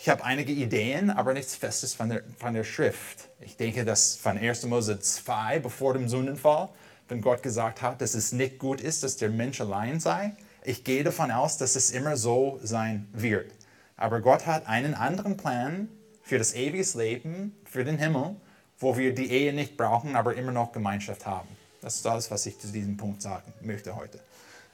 [0.00, 3.28] ich habe einige Ideen, aber nichts Festes von der, von der Schrift.
[3.38, 4.64] Ich denke, dass von 1.
[4.66, 6.70] Mose 2, bevor dem Sündenfall,
[7.08, 10.32] wenn Gott gesagt hat, dass es nicht gut ist, dass der Mensch allein sei,
[10.64, 13.52] ich gehe davon aus, dass es immer so sein wird.
[13.96, 15.88] Aber Gott hat einen anderen Plan
[16.24, 18.34] für das ewige Leben, für den Himmel,
[18.80, 21.55] wo wir die Ehe nicht brauchen, aber immer noch Gemeinschaft haben.
[21.86, 24.18] Das ist alles, was ich zu diesem Punkt sagen möchte heute.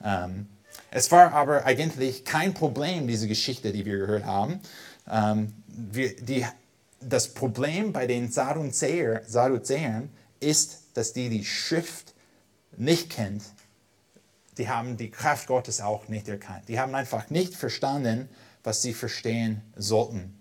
[0.03, 0.47] Ähm,
[0.89, 4.59] es war aber eigentlich kein Problem, diese Geschichte, die wir gehört haben.
[5.07, 6.43] Ähm, wir, die,
[7.01, 10.09] das Problem bei den Sadduzäern
[10.39, 12.15] ist, dass die die Schrift
[12.77, 13.43] nicht kennt.
[14.57, 16.67] Die haben die Kraft Gottes auch nicht erkannt.
[16.67, 18.27] Die haben einfach nicht verstanden,
[18.63, 20.33] was sie verstehen sollten.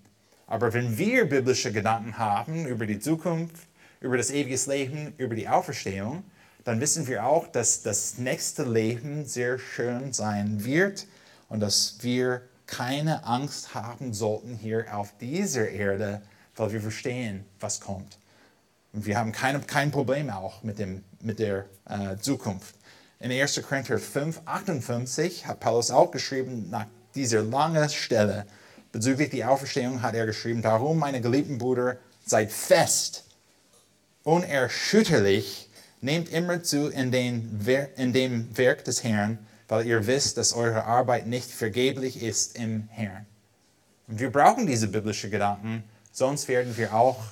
[0.47, 3.57] Aber wenn wir biblische Gedanken haben über die Zukunft,
[4.01, 6.25] über das ewige Leben, über die Auferstehung,
[6.65, 11.07] dann wissen wir auch, dass das nächste Leben sehr schön sein wird
[11.49, 16.23] und dass wir keine Angst haben sollten hier auf dieser Erde,
[16.57, 18.19] weil wir verstehen, was kommt.
[18.93, 22.75] Und wir haben keine, kein Problem auch mit, dem, mit der äh, Zukunft.
[23.21, 23.63] In 1.
[23.63, 28.47] Korinther 5, 58 hat Paulus auch geschrieben, nach diese lange Stelle
[28.91, 33.25] bezüglich der Auferstehung hat er geschrieben, darum, meine geliebten Brüder, seid fest,
[34.23, 35.69] unerschütterlich,
[36.03, 39.39] nehmt immer zu in, in dem Werk des Herrn,
[39.69, 43.25] weil ihr wisst, dass eure Arbeit nicht vergeblich ist im Herrn.
[44.09, 47.23] Und wir brauchen diese biblischen Gedanken, sonst werden wir auch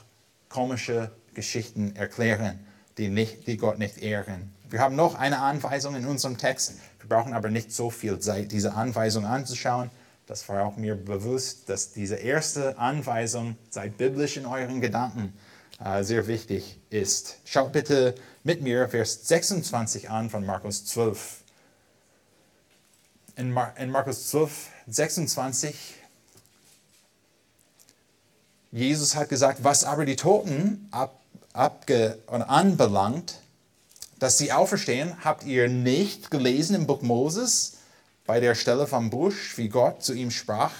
[0.49, 2.61] komische Geschichten erklären,
[2.97, 4.53] die, nicht, die Gott nicht ehren.
[4.69, 6.75] Wir haben noch eine Anweisung in unserem Text.
[7.01, 9.91] Wir brauchen aber nicht so viel Zeit, diese Anweisung anzuschauen.
[10.27, 15.35] Das war auch mir bewusst, dass diese erste Anweisung, seid biblisch in euren Gedanken,
[16.03, 17.37] sehr wichtig ist.
[17.45, 18.15] Schaut bitte
[18.45, 21.39] mit mir Vers 26 an von Markus 12.
[23.37, 25.75] In, Mar in Markus 12, 26,
[28.73, 31.19] Jesus hat gesagt, was aber die Toten ab,
[31.53, 33.39] abge, anbelangt,
[34.19, 37.79] dass sie auferstehen, habt ihr nicht gelesen im Buch Moses
[38.27, 40.73] bei der Stelle vom Busch, wie Gott zu ihm sprach,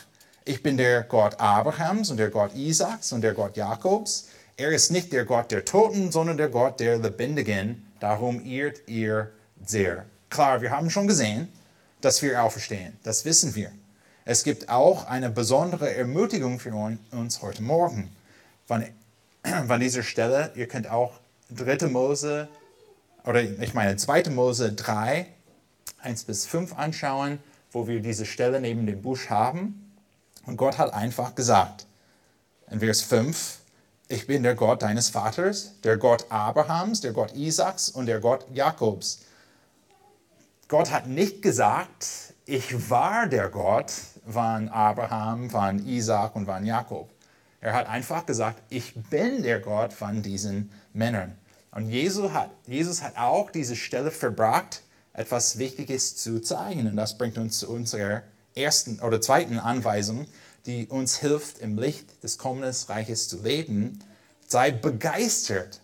[0.45, 4.29] ich bin der Gott Abrahams und der Gott Isaaks und der Gott Jakobs.
[4.61, 7.91] Er ist nicht der Gott der Toten, sondern der Gott der Lebendigen.
[7.99, 9.31] Darum irrt ihr
[9.65, 10.05] sehr.
[10.29, 11.49] Klar, wir haben schon gesehen,
[12.03, 12.93] dass wir auferstehen.
[13.03, 13.73] Das wissen wir.
[14.27, 16.75] Es gibt auch eine besondere Ermutigung für
[17.11, 18.15] uns heute Morgen.
[18.67, 18.85] Von,
[19.67, 21.15] von dieser Stelle, ihr könnt auch
[21.57, 21.87] 3.
[21.89, 22.47] Mose
[23.25, 24.25] oder ich meine 2.
[24.29, 25.27] Mose 3,
[26.03, 27.39] 1 bis 5 anschauen,
[27.73, 29.91] wo wir diese Stelle neben dem Busch haben.
[30.45, 31.87] Und Gott hat einfach gesagt,
[32.71, 33.60] in Vers 5,
[34.11, 38.45] ich bin der Gott deines Vaters, der Gott Abrahams, der Gott Isaaks und der Gott
[38.53, 39.21] Jakobs.
[40.67, 43.93] Gott hat nicht gesagt, ich war der Gott
[44.29, 47.09] von Abraham, von Isaak und von Jakob.
[47.61, 51.37] Er hat einfach gesagt, ich bin der Gott von diesen Männern.
[51.71, 54.83] Und Jesus hat, Jesus hat auch diese Stelle verbracht,
[55.13, 56.89] etwas Wichtiges zu zeigen.
[56.89, 58.23] Und das bringt uns zu unserer
[58.57, 60.27] ersten oder zweiten Anweisung,
[60.67, 63.99] die uns hilft, im Licht des kommenden Reiches zu leben.
[64.47, 65.81] Sei begeistert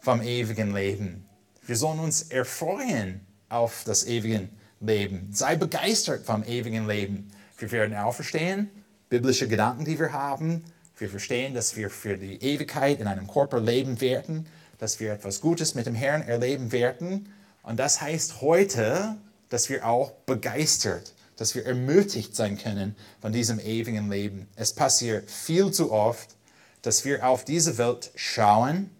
[0.00, 1.26] vom ewigen Leben.
[1.66, 4.48] Wir sollen uns erfreuen auf das ewige
[4.80, 5.28] Leben.
[5.32, 7.30] Sei begeistert vom ewigen Leben.
[7.58, 8.70] Wir werden auferstehen,
[9.08, 10.64] biblische Gedanken, die wir haben.
[10.96, 14.46] Wir verstehen, dass wir für die Ewigkeit in einem Körper leben werden,
[14.78, 17.32] dass wir etwas Gutes mit dem Herrn erleben werden.
[17.62, 19.16] Und das heißt heute,
[19.50, 24.46] dass wir auch begeistert, dass wir ermutigt sein können von diesem ewigen Leben.
[24.56, 26.36] Es passiert viel zu oft,
[26.82, 28.90] dass wir auf diese Welt schauen,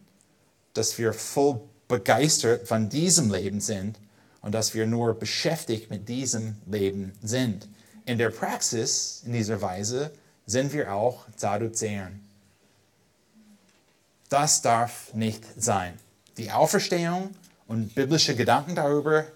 [0.72, 3.99] dass wir voll begeistert von diesem Leben sind
[4.41, 7.68] und dass wir nur beschäftigt mit diesem Leben sind.
[8.07, 10.11] In der Praxis, in dieser Weise,
[10.47, 12.22] sind wir auch Sadduzäern.
[14.30, 15.93] Das darf nicht sein.
[16.38, 17.34] Die Auferstehung
[17.66, 19.26] und biblische Gedanken darüber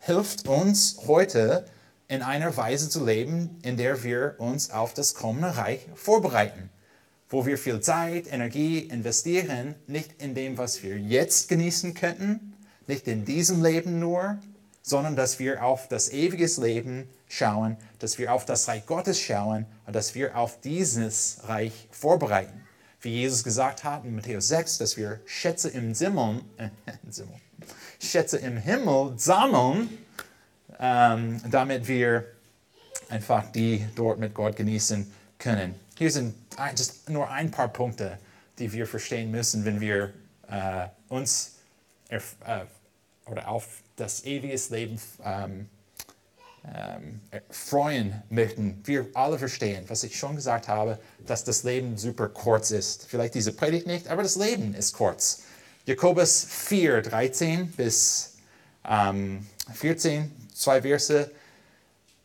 [0.00, 1.64] hilft uns heute
[2.08, 6.70] in einer Weise zu leben, in der wir uns auf das kommende Reich vorbereiten,
[7.28, 12.54] wo wir viel Zeit, Energie investieren, nicht in dem, was wir jetzt genießen könnten,
[12.86, 14.38] nicht in diesem Leben nur,
[14.82, 19.66] sondern dass wir auf das ewige Leben schauen, dass wir auf das Reich Gottes schauen
[19.86, 22.62] und dass wir auf dieses Reich vorbereiten.
[23.02, 26.70] Wie Jesus gesagt hat in Matthäus 6, dass wir Schätze im, Simmel, äh,
[28.00, 29.90] Schätze im Himmel sammeln,
[30.78, 32.24] ähm, damit wir
[33.08, 35.74] einfach die dort mit Gott genießen können.
[35.96, 38.18] Hier sind ein, just nur ein paar Punkte,
[38.58, 40.12] die wir verstehen müssen, wenn wir
[40.48, 41.56] äh, uns
[42.08, 42.20] äh,
[43.26, 45.68] oder auf das ewige Leben ähm,
[46.74, 47.20] ähm,
[47.50, 48.80] freuen möchten.
[48.84, 53.06] Wir alle verstehen, was ich schon gesagt habe, dass das Leben super kurz ist.
[53.06, 55.42] Vielleicht diese Predigt nicht, aber das Leben ist kurz.
[55.86, 58.36] Jakobus 4, 13 bis
[58.84, 61.30] ähm, 14 zwei Verse.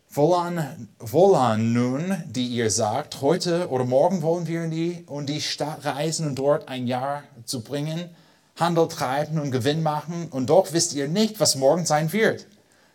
[0.09, 5.41] Wohlan, wohlan nun, die ihr sagt, heute oder morgen wollen wir in die, und die
[5.41, 8.09] Stadt reisen und dort ein Jahr zu bringen,
[8.55, 12.45] Handel treiben und Gewinn machen, und doch wisst ihr nicht, was morgen sein wird.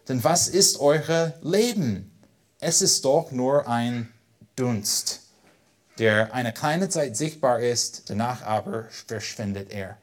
[0.08, 2.12] Denn was ist eure Leben?
[2.60, 4.12] Es ist doch nur ein
[4.54, 5.22] Dunst,
[5.98, 9.96] der eine kleine Zeit sichtbar ist, danach aber verschwindet er.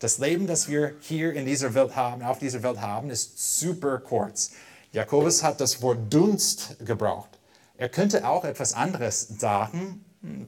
[0.00, 3.98] Das Leben, das wir hier in dieser Welt haben, auf dieser Welt haben, ist super
[3.98, 4.50] kurz.
[4.96, 7.38] Jakobus hat das Wort Dunst gebraucht.
[7.76, 10.02] Er könnte auch etwas anderes sagen,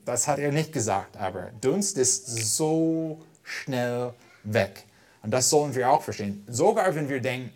[0.06, 2.26] das hat er nicht gesagt, aber Dunst ist
[2.56, 4.86] so schnell weg.
[5.22, 6.46] Und das sollen wir auch verstehen.
[6.48, 7.52] Sogar wenn wir denken,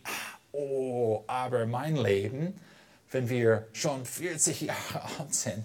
[0.53, 2.61] oh, aber mein Leben,
[3.11, 5.65] wenn wir schon 40 Jahre alt sind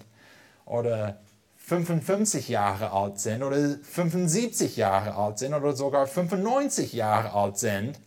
[0.64, 1.20] oder
[1.58, 8.00] 55 Jahre alt sind oder 75 Jahre alt sind oder sogar 95 Jahre alt sind,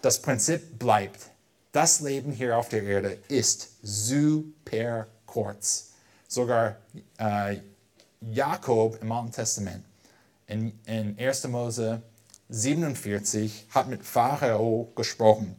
[0.00, 1.28] das Prinzip bleibt
[1.78, 5.92] das Leben hier auf der Erde ist super kurz.
[6.26, 6.74] Sogar
[7.18, 7.58] äh,
[8.20, 9.84] Jakob im Alten Testament
[10.48, 11.46] in, in 1.
[11.46, 12.02] Mose
[12.48, 15.54] 47 hat mit Pharao gesprochen.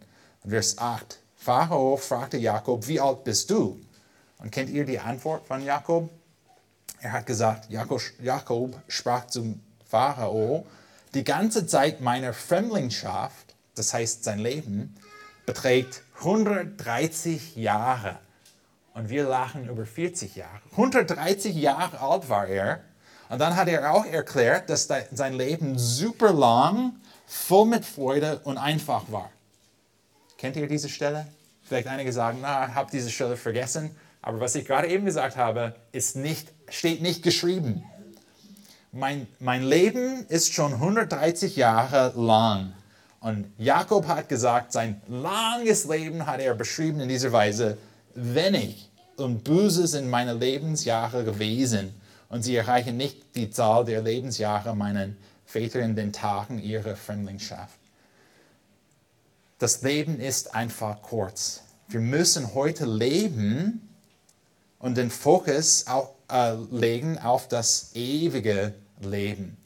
[0.46, 1.20] Vers 8.
[1.38, 3.80] Pharao fragte Jakob, wie alt bist du?
[4.40, 6.10] Und kennt ihr die Antwort von Jakob?
[7.00, 10.66] Er hat gesagt, Jakob, Jakob sprach zum Pharao,
[11.14, 14.98] die ganze Zeit meiner Fremdlingschaft, das heißt sein Leben,
[15.46, 18.20] beträgt 130 Jahre.
[18.94, 20.62] Und wir lachen über 40 Jahre.
[20.72, 22.82] 130 Jahre alt war er.
[23.30, 26.94] Und dann hat er auch erklärt, dass sein Leben super lang,
[27.28, 29.30] voll mit Freude und einfach war.
[30.38, 31.28] Kennt ihr diese Stelle?
[31.64, 33.96] Vielleicht einige sagen, na, ich habe diese Stelle vergessen.
[34.22, 37.84] Aber was ich gerade eben gesagt habe, ist nicht, steht nicht geschrieben.
[38.92, 42.74] Mein, mein Leben ist schon 130 Jahre lang.
[43.20, 47.78] Und Jakob hat gesagt, sein langes Leben hat er beschrieben in dieser Weise,
[48.16, 51.94] wenig und böse sind meine Lebensjahre gewesen
[52.30, 55.10] und sie erreichen nicht die Zahl der Lebensjahre meiner
[55.46, 57.78] Väter in den Tagen ihrer Fremdlingschaft.
[59.58, 61.64] Das Leben ist einfach kurz.
[61.90, 63.90] Wir müssen heute leben
[64.78, 69.59] und den Fokus auf, äh, legen auf das ewige Leben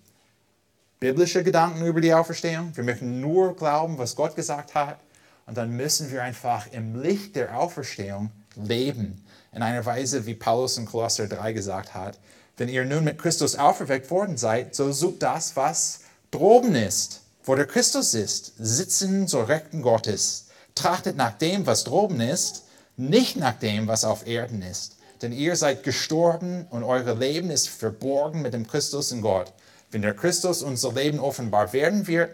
[1.04, 2.72] biblische Gedanken über die Auferstehung.
[2.76, 5.00] Wir möchten nur glauben, was Gott gesagt hat.
[5.46, 9.22] Und dann müssen wir einfach im Licht der Auferstehung leben.
[9.52, 12.20] In einer Weise, wie Paulus in Kolosser 3 gesagt hat.
[12.56, 16.00] Wenn ihr nun mit Christus auferweckt worden seid, so sucht das, was
[16.32, 20.46] droben ist, wo der Christus ist, sitzen zur Rechten Gottes.
[20.74, 22.64] Trachtet nach dem, was droben ist,
[22.96, 24.96] nicht nach dem, was auf Erden ist.
[25.22, 29.52] Denn ihr seid gestorben und euer Leben ist verborgen mit dem Christus in Gott.
[29.94, 32.32] Wenn der Christus unser Leben offenbar werden wird,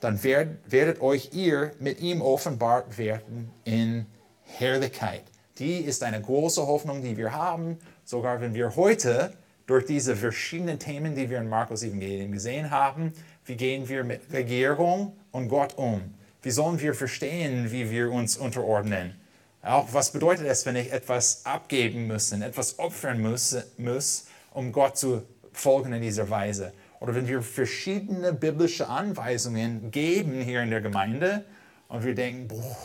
[0.00, 4.06] dann werdet euch ihr mit ihm offenbar werden in
[4.42, 5.22] Herrlichkeit.
[5.58, 7.78] Die ist eine große Hoffnung, die wir haben.
[8.04, 9.34] sogar wenn wir heute
[9.66, 13.12] durch diese verschiedenen Themen, die wir in Markus Evangelium gesehen haben,
[13.44, 16.02] wie gehen wir mit Regierung und Gott um?
[16.42, 19.14] Wie sollen wir verstehen, wie wir uns unterordnen?
[19.62, 24.96] Auch was bedeutet es, wenn ich etwas abgeben muss, etwas opfern muss, muss, um Gott
[24.96, 26.72] zu folgen in dieser Weise?
[27.04, 31.44] Oder wenn wir verschiedene biblische Anweisungen geben hier in der Gemeinde
[31.86, 32.78] und wir denken, boah,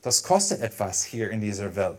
[0.00, 1.98] das kostet etwas hier in dieser Welt,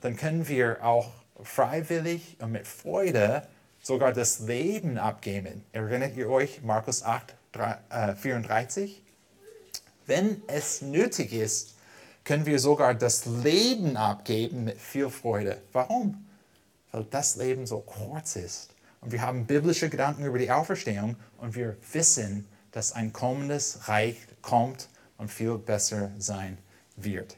[0.00, 1.10] dann können wir auch
[1.42, 3.46] freiwillig und mit Freude
[3.82, 5.62] sogar das Leben abgeben.
[5.72, 7.34] Erinnert ihr euch Markus 8,
[8.16, 9.02] 34?
[10.06, 11.74] Wenn es nötig ist,
[12.24, 15.60] können wir sogar das Leben abgeben mit viel Freude.
[15.74, 16.26] Warum?
[16.92, 18.70] Weil das Leben so kurz ist.
[19.00, 24.16] Und wir haben biblische Gedanken über die Auferstehung und wir wissen, dass ein kommendes Reich
[24.42, 26.58] kommt und viel besser sein
[26.96, 27.36] wird.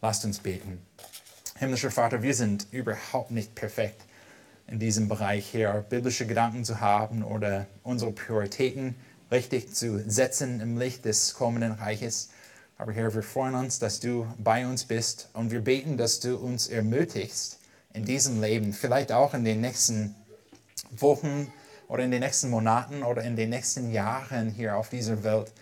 [0.00, 0.80] Lasst uns beten.
[1.56, 4.02] Himmlischer Vater, wir sind überhaupt nicht perfekt
[4.68, 8.94] in diesem Bereich hier, biblische Gedanken zu haben oder unsere Prioritäten
[9.30, 12.30] richtig zu setzen im Licht des kommenden Reiches.
[12.76, 16.36] Aber Herr, wir freuen uns, dass du bei uns bist und wir beten, dass du
[16.36, 17.58] uns ermutigst
[17.92, 19.60] in diesem Leben, vielleicht auch in den
[20.96, 21.52] Wochen
[21.88, 25.52] oder in den nächsten Monaten oder in den nächsten Jahren hier auf dieser Welt.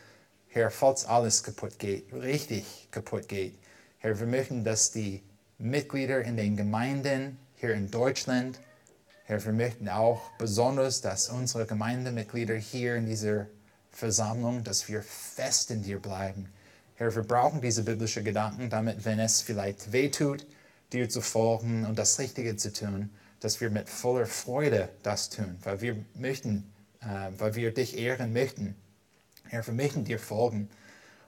[0.49, 3.55] Herr, falls alles kaputt geht, richtig kaputt geht.
[3.99, 5.22] Herr, wir möchten, dass die
[5.59, 8.61] Mitglieder in den Gemeinden hier in Deutschland,
[9.24, 13.47] Herr, wir möchten auch besonders, dass unsere Gemeindemitglieder hier in dieser
[13.91, 16.49] Versammlung, dass wir fest in dir bleiben.
[16.95, 20.47] Herr, wir brauchen diese biblischen Gedanken, damit, wenn es vielleicht wehtut,
[20.93, 23.11] dir zu folgen und das Richtige zu tun,
[23.41, 28.32] dass wir mit voller Freude das tun, weil wir möchten, äh, weil wir dich ehren
[28.32, 28.74] möchten.
[29.45, 30.68] Herr, wir möchten dir folgen.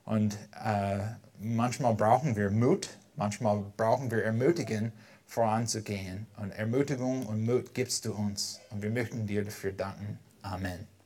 [0.04, 1.00] Und äh,
[1.38, 2.88] manchmal brauchen wir Mut,
[3.18, 4.92] Manchmal brauchen wir Ermutigen,
[5.26, 6.28] voranzugehen.
[6.36, 8.61] Und Ermutigung und Mut gibst du uns.
[8.70, 10.20] Und wir möchten dir dafür danken.
[10.42, 10.86] Amen.